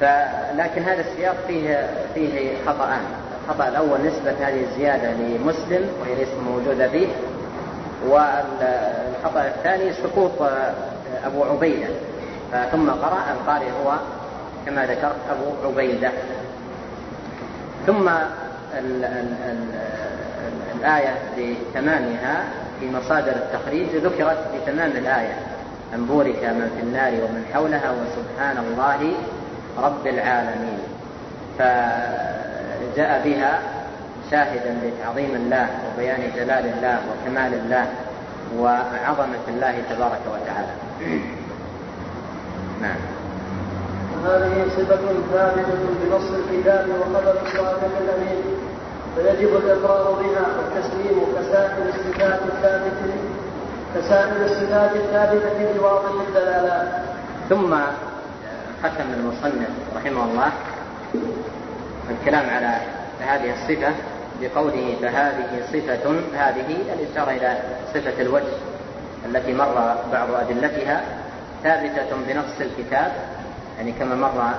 فلكن 0.00 0.82
هذا 0.82 1.00
السياق 1.00 1.36
فيه 1.46 1.88
فيه 2.14 2.50
خطأان. 2.66 3.00
الخطأ 3.48 3.68
الأول 3.68 3.98
نسبة 4.00 4.48
هذه 4.48 4.64
الزيادة 4.64 5.12
لمسلم 5.12 5.88
وهي 6.00 6.14
ليست 6.14 6.34
موجودة 6.48 6.88
فيه 6.88 7.06
والخطأ 8.06 9.46
الثاني 9.46 9.92
سقوط 9.92 10.32
أبو 11.24 11.44
عبيدة. 11.44 11.88
ثم 12.72 12.90
قرأ 12.90 13.24
القارئ 13.32 13.70
هو 13.84 13.92
كما 14.66 14.86
ذكرت 14.86 15.16
أبو 15.30 15.68
عبيدة. 15.68 16.10
ثم 17.86 18.08
ال 18.08 19.04
ال 19.04 19.34
ال 19.50 19.58
الآية 20.78 21.14
بتمامها 21.38 22.44
في 22.80 22.90
مصادر 22.90 23.32
التخريج 23.32 23.96
ذكرت 23.96 24.38
بتمام 24.54 24.90
الآية. 24.90 25.38
أن 25.94 26.04
بورك 26.04 26.44
من 26.44 26.70
في 26.76 26.82
النار 26.82 27.12
ومن 27.12 27.44
حولها 27.54 27.90
وسبحان 27.90 28.58
الله 28.58 29.12
رب 29.78 30.06
العالمين. 30.06 30.78
فجاء 32.80 33.22
بها 33.24 33.60
شاهدا 34.30 34.76
لتعظيم 34.82 35.34
الله 35.34 35.68
وبيان 35.86 36.20
جلال 36.36 36.66
الله 36.66 36.98
وكمال 37.08 37.54
الله 37.54 37.86
وعظمة 38.58 39.44
الله 39.48 39.82
تبارك 39.90 40.20
وتعالى. 40.26 40.74
نعم. 42.82 43.00
وهذه 44.24 44.66
صفة 44.76 44.96
ثابتة 45.32 45.78
بنص 46.02 46.30
الكتاب 46.30 46.86
وخبر 46.88 47.34
الصادق 47.46 47.90
الأمين. 48.00 48.42
فيجب 49.16 49.56
الإقرار 49.56 50.12
بها 50.12 50.46
والتسليم 50.56 51.20
كسائر 51.38 51.88
الصفات 51.88 52.40
الثابتة 52.48 53.12
كسائر 53.94 54.44
الصفات 54.44 54.96
الثابتة 54.96 55.72
بواضح 55.78 56.10
الدلالات. 56.28 56.88
ثم 57.48 57.74
ختم 58.82 59.12
المصنف 59.16 59.70
رحمه 59.96 60.24
الله 60.24 60.52
الكلام 62.10 62.50
على 62.50 62.78
هذه 63.20 63.52
الصفة 63.52 63.92
بقوله 64.40 64.96
فهذه 65.02 65.62
صفة 65.72 66.20
هذه 66.34 66.76
الإشارة 66.94 67.30
إلى 67.30 67.58
صفة 67.94 68.22
الوجه 68.22 68.52
التي 69.26 69.52
مر 69.52 69.96
بعض 70.12 70.30
أدلتها 70.30 71.02
ثابتة 71.62 72.16
بنص 72.28 72.60
الكتاب 72.60 73.12
يعني 73.78 73.92
كما 73.92 74.14
مر 74.14 74.54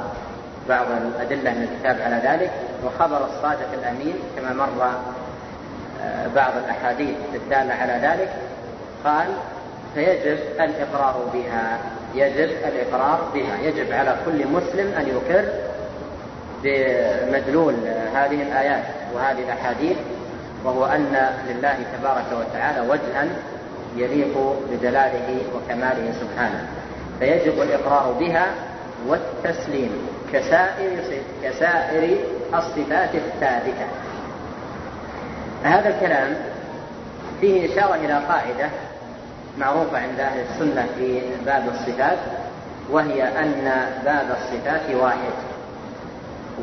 بعض 0.69 0.85
الأدلة 0.91 1.51
من 1.51 1.67
الكتاب 1.71 2.01
على 2.01 2.21
ذلك 2.23 2.51
وخبر 2.85 3.25
الصادق 3.25 3.73
الأمين 3.73 4.13
كما 4.35 4.53
مر 4.53 4.91
آه، 6.03 6.27
بعض 6.35 6.51
الأحاديث 6.57 7.15
الدالة 7.35 7.73
على 7.73 7.93
ذلك. 7.93 8.29
قال 9.05 9.27
فيجب 9.95 10.37
الإقرار 10.59 11.29
بها 11.33 11.79
يجب 12.15 12.57
الإقرار 12.67 13.29
بها 13.33 13.57
يجب 13.63 13.91
على 13.93 14.15
كل 14.25 14.47
مسلم 14.47 14.93
أن 14.93 15.07
يقر 15.07 15.45
بمدلول 16.63 17.75
هذه 18.15 18.41
الآيات 18.43 18.83
وهذه 19.13 19.39
الأحاديث 19.39 19.97
وهو 20.65 20.85
أن 20.85 21.29
لله 21.49 21.77
تبارك 21.99 22.25
وتعالى 22.31 22.89
وجها 22.89 23.27
يليق 23.95 24.55
بجلاله 24.71 25.41
وكماله 25.55 26.13
سبحانه. 26.21 26.67
فيجب 27.19 27.61
الإقرار 27.61 28.11
بها 28.19 28.45
والتسليم 29.07 29.91
كسائر 30.33 31.03
كسائر 31.43 32.17
الصفات 32.53 33.15
الثابتة. 33.15 33.87
هذا 35.63 35.89
الكلام 35.89 36.35
فيه 37.41 37.73
إشارة 37.73 37.95
إلى 37.95 38.13
قاعدة 38.13 38.69
معروفة 39.57 39.97
عند 39.97 40.19
أهل 40.19 40.39
السنة 40.39 40.87
في 40.97 41.21
باب 41.45 41.63
الصفات 41.69 42.17
وهي 42.91 43.23
أن 43.23 43.71
باب 44.05 44.37
الصفات 44.37 44.95
واحد. 44.95 45.48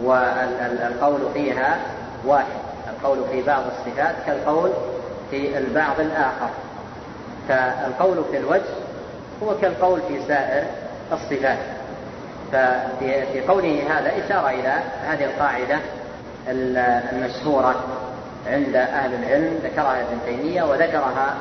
والقول 0.04 1.20
فيها 1.34 1.78
واحد. 2.26 2.56
القول 2.90 3.18
في 3.30 3.42
بعض 3.42 3.62
الصفات 3.66 4.14
كالقول 4.26 4.70
في 5.30 5.58
البعض 5.58 6.00
الآخر. 6.00 6.50
فالقول 7.48 8.24
في 8.30 8.36
الوجه 8.36 8.74
هو 9.42 9.58
كالقول 9.62 10.00
في 10.08 10.22
سائر 10.28 10.64
الصفات. 11.12 11.58
ففي 12.52 13.40
قوله 13.48 13.82
هذا 13.90 14.12
إشارة 14.24 14.50
إلى 14.50 14.80
هذه 15.06 15.24
القاعدة 15.24 15.78
المشهورة 17.12 17.74
عند 18.46 18.76
أهل 18.76 19.14
العلم 19.14 19.58
ذكرها 19.64 20.00
ابن 20.00 20.18
تيمية 20.26 20.62
وذكرها 20.62 21.34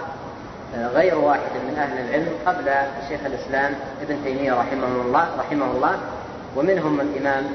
غير 0.76 1.18
واحد 1.18 1.51
من 1.68 1.78
أهل 1.78 2.06
العلم 2.06 2.30
قبل 2.45 2.72
شيخ 3.10 3.20
الإسلام 3.26 3.74
ابن 4.01 4.24
تيمية 4.24 4.53
رحمه 4.53 4.88
الله 4.88 5.28
رحمه 5.39 5.72
الله. 5.72 5.97
ومنهم 6.56 7.01
الإمام 7.01 7.45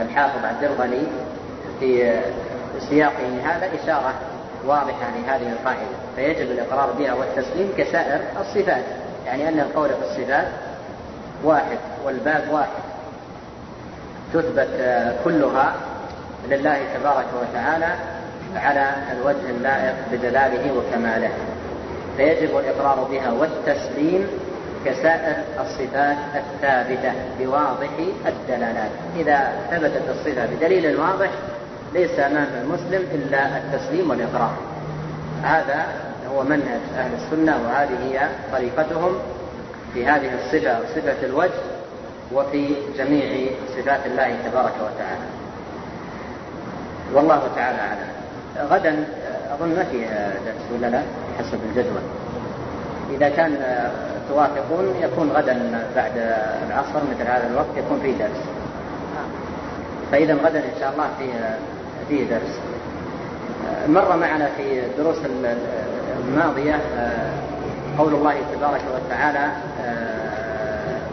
الحافظ 0.00 0.44
عبد 0.44 0.64
الغني 0.64 1.02
في 1.80 2.20
سياقه 2.88 3.40
هذا 3.44 3.68
إشارة 3.82 4.14
واضحة 4.66 5.10
لهذه 5.16 5.52
القاعدة 5.52 5.86
فيجب 6.16 6.50
الإقرار 6.50 6.92
بها 6.92 7.14
والتسليم 7.14 7.72
كسائر 7.78 8.20
الصفات 8.40 8.84
يعني 9.26 9.48
أن 9.48 9.60
القول 9.60 9.88
في 9.88 10.02
الصفات 10.10 10.48
واحد 11.44 11.78
والباب 12.04 12.48
واحد. 12.52 12.82
تثبت 14.34 14.68
كلها 15.24 15.74
لله 16.48 16.78
تبارك 16.94 17.26
وتعالى 17.42 17.94
على 18.56 18.94
الوجه 19.12 19.50
اللائق 19.50 19.94
بجلاله 20.12 20.72
وكماله. 20.72 21.30
فيجب 22.16 22.58
الإقرار 22.58 23.08
بها 23.10 23.30
والتسليم 23.30 24.28
كسائر 24.84 25.36
الصفات 25.60 26.16
الثابتة 26.34 27.12
بواضح 27.38 27.90
الدلالات. 28.26 28.90
إذا 29.16 29.52
ثبتت 29.70 30.02
الصفة 30.10 30.46
بدليل 30.46 31.00
واضح 31.00 31.30
ليس 31.94 32.18
أمام 32.18 32.48
المسلم 32.62 33.02
إلا 33.14 33.56
التسليم 33.56 34.10
والإقرار. 34.10 34.56
هذا 35.42 35.86
هو 36.30 36.42
منهج 36.42 36.80
أهل 36.98 37.10
السنة 37.14 37.56
وهذه 37.66 37.98
هي 38.02 38.28
طريقتهم 38.52 39.12
في 39.94 40.06
هذه 40.06 40.30
الصفة 40.34 40.78
صفة 40.94 41.26
الوجه 41.26 41.62
وفي 42.32 42.74
جميع 42.98 43.50
صفات 43.76 44.06
الله 44.06 44.36
تبارك 44.50 44.74
وتعالى. 44.74 45.26
والله 47.14 47.42
تعالى 47.56 47.78
أعلم. 47.78 48.12
غدا 48.70 49.04
أظن 49.54 49.68
ما 49.68 49.84
في 49.84 49.98
درس 50.46 50.78
ولا 50.78 50.86
لا؟ 50.86 51.02
حسب 51.38 51.58
الجدول. 51.70 52.02
إذا 53.10 53.28
كان 53.28 53.56
توافقون 54.28 54.94
يكون 55.02 55.30
غدا 55.30 55.86
بعد 55.96 56.12
العصر 56.68 57.00
مثل 57.10 57.22
هذا 57.22 57.46
الوقت 57.50 57.76
يكون 57.76 58.00
في 58.02 58.12
درس. 58.12 58.40
فإذا 60.12 60.34
غدا 60.34 60.58
إن 60.58 60.80
شاء 60.80 60.92
الله 60.92 61.06
فيه 61.18 61.58
فيه 62.08 62.24
درس. 62.30 62.58
مر 63.88 64.16
معنا 64.16 64.48
في 64.56 64.86
الدروس 64.86 65.16
الماضية 66.28 66.80
قول 67.98 68.14
الله 68.14 68.34
تبارك 68.54 68.82
وتعالى 68.94 69.48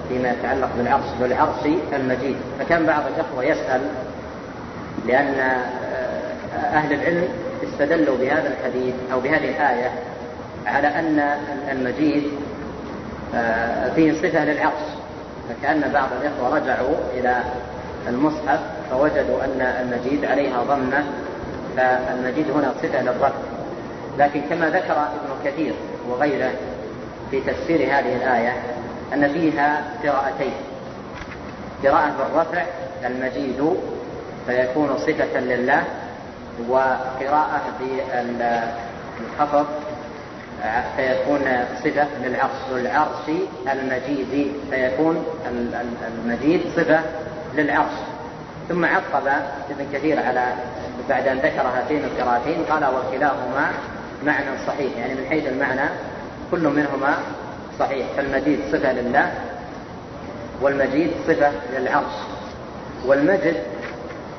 فيما 0.10 0.30
يتعلق 0.30 0.70
بالعرش 0.78 1.06
بالعرش 1.22 1.66
المجيد. 1.94 2.36
فكان 2.60 2.86
بعض 2.86 3.04
الإخوة 3.16 3.44
يسأل 3.44 3.82
لأن 5.08 5.62
أهل 6.74 6.94
العلم 6.94 7.28
استدلوا 7.64 8.18
بهذا 8.18 8.54
الحديث 8.54 8.94
أو 9.14 9.20
بهذه 9.20 9.50
الآية 9.50 9.92
على 10.66 10.88
أن 10.88 11.20
المجيد 11.72 12.24
فيه 13.96 14.14
صفة 14.14 14.46
للعرش 14.46 14.82
فكأن 15.50 15.92
بعض 15.94 16.10
الإخوة 16.22 16.56
رجعوا 16.58 16.96
إلى 17.14 17.44
المصحف 18.08 18.60
فوجدوا 18.92 19.44
أن 19.46 19.62
المجيد 19.62 20.26
عليها 20.26 20.64
ضمة 20.64 21.04
فالمجيد 21.78 22.52
هنا 22.52 22.74
صفة 22.84 23.02
للرفع 23.02 23.32
لكن 24.18 24.42
كما 24.42 24.70
ذكر 24.70 24.94
ابن 24.94 25.46
كثير 25.46 25.74
وغيره 26.10 26.52
في 27.32 27.42
تفسير 27.42 27.82
هذه 27.82 28.16
الآية 28.16 28.54
أن 29.14 29.28
فيها 29.28 29.84
قراءتين. 30.04 30.54
قراءة 31.84 32.12
بالرفع 32.18 32.64
المجيد 33.06 33.74
فيكون 34.48 34.98
صفة 34.98 35.40
لله 35.40 35.84
وقراءة 36.70 37.62
بالخفض 37.80 39.66
فيكون 40.98 41.66
صفة 41.84 42.08
للعرش 42.24 42.72
والعرش 42.74 43.42
المجيد 43.72 44.52
فيكون 44.72 45.26
المجيد 46.26 46.62
صفة 46.76 47.02
للعرش. 47.56 47.94
ثم 48.70 48.86
عقب 48.86 49.28
ابن 49.70 49.86
كثير 49.94 50.20
على 50.20 50.54
بعد 51.10 51.28
أن 51.28 51.38
ذكر 51.38 51.62
هاتين 51.62 52.04
القراءتين 52.04 52.64
قال 52.70 52.86
وكلاهما 52.86 53.72
معنى 54.26 54.58
صحيح 54.68 54.98
يعني 54.98 55.14
من 55.14 55.26
حيث 55.30 55.48
المعنى 55.48 55.90
كل 56.52 56.68
منهما 56.68 57.18
صحيح. 57.80 58.08
فالمجيد 58.18 58.60
صفة 58.72 58.94
لله 58.94 59.32
والمجيد 60.62 61.12
صفة 61.28 61.52
للعرش. 61.78 62.14
والمجد 63.06 63.56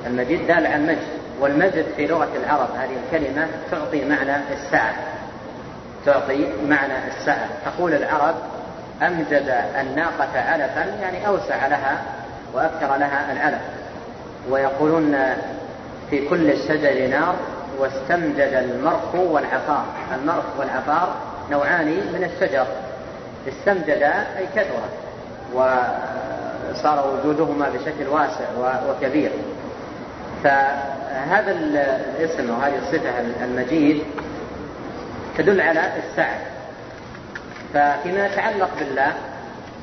المجيد 0.06 0.46
دال 0.46 0.66
على 0.66 0.76
المجد. 0.76 1.20
والمجد 1.40 1.84
في 1.96 2.06
لغة 2.06 2.28
العرب 2.44 2.68
هذه 2.76 2.96
الكلمة 3.04 3.46
تعطي 3.70 4.04
معنى 4.04 4.36
السعة 4.52 4.94
تعطي 6.06 6.46
معنى 6.68 6.92
السعة 7.08 7.48
تقول 7.64 7.94
العرب 7.94 8.34
أمجد 9.02 9.54
الناقة 9.80 10.40
علفا 10.40 10.86
يعني 11.00 11.26
أوسع 11.26 11.66
لها 11.66 12.02
وأكثر 12.54 12.96
لها 12.96 13.32
العلف 13.32 13.60
ويقولون 14.50 15.16
في 16.10 16.28
كل 16.28 16.50
الشجر 16.50 17.06
نار 17.06 17.34
واستمجد 17.78 18.52
المرخ 18.52 19.14
والعفار 19.14 19.84
المرخ 20.14 20.44
والعفار 20.58 21.14
نوعان 21.50 21.86
من 21.86 22.30
الشجر. 22.32 22.66
استمجد 23.48 24.02
أي 24.38 24.46
كثر 24.56 24.80
وصار 25.54 27.14
وجودهما 27.14 27.68
بشكل 27.68 28.08
واسع 28.08 28.44
وكبير. 28.88 29.30
فهذا 30.44 31.50
الاسم 31.50 32.50
وهذه 32.50 32.78
الصفة 32.78 33.44
المجيد 33.44 34.02
تدل 35.38 35.60
على 35.60 35.80
السعة. 35.96 36.38
فيما 38.02 38.26
يتعلق 38.26 38.70
بالله 38.78 39.12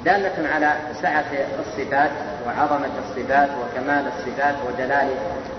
دالة 0.06 0.50
على 0.56 0.74
سعة 1.02 1.26
الصفات 1.60 2.12
وعظمة 2.46 2.90
الصفات 3.10 3.50
وكمال 3.50 4.06
الصفات 4.08 4.56
وجلال 4.68 5.10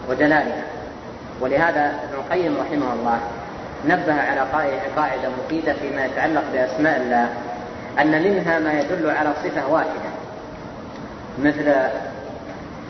وجلالها. 0.09 0.63
ولهذا 1.41 1.87
ابن 1.87 2.15
القيم 2.15 2.57
رحمه 2.61 2.93
الله 2.93 3.21
نبه 3.87 4.15
على 4.15 4.41
قاعدة 4.97 5.29
مفيدة 5.45 5.73
فيما 5.73 6.05
يتعلق 6.05 6.43
بأسماء 6.53 6.97
الله 7.01 7.29
أن 8.01 8.23
منها 8.23 8.59
ما 8.59 8.73
يدل 8.73 9.11
على 9.11 9.33
صفة 9.45 9.67
واحدة 9.69 10.11
مثل 11.39 11.75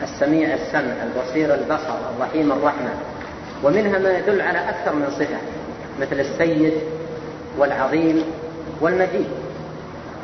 السميع 0.03 0.53
السمع 0.53 0.93
البصير 1.03 1.53
البصر 1.53 1.95
الرحيم 2.15 2.51
الرحمة. 2.51 2.89
ومنها 3.63 3.99
ما 3.99 4.17
يدل 4.17 4.41
على 4.41 4.69
أكثر 4.69 4.93
من 4.93 5.11
صفة. 5.19 5.37
مثل 6.01 6.19
السيد 6.19 6.73
والعظيم 7.57 8.23
والمجيد. 8.81 9.27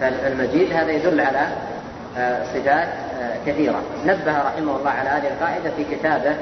فالمجيد 0.01 0.73
هذا 0.73 0.91
يدل 0.91 1.21
على 1.21 1.47
آه، 2.17 2.43
صفات 2.43 2.87
آه، 3.21 3.37
كثيرة. 3.45 3.81
نبه 4.05 4.41
رحمه 4.41 4.77
الله 4.77 4.89
على 4.89 5.09
هذه 5.09 5.27
القاعدة 5.27 5.71
في 5.77 5.95
كتابه 5.95 6.35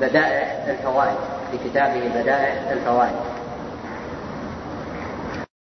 بدائع 0.00 0.64
الفوائد 0.68 1.16
في 1.50 1.68
كتابه 1.68 2.22
بدائع 2.22 2.54
الفوائد. 2.72 3.31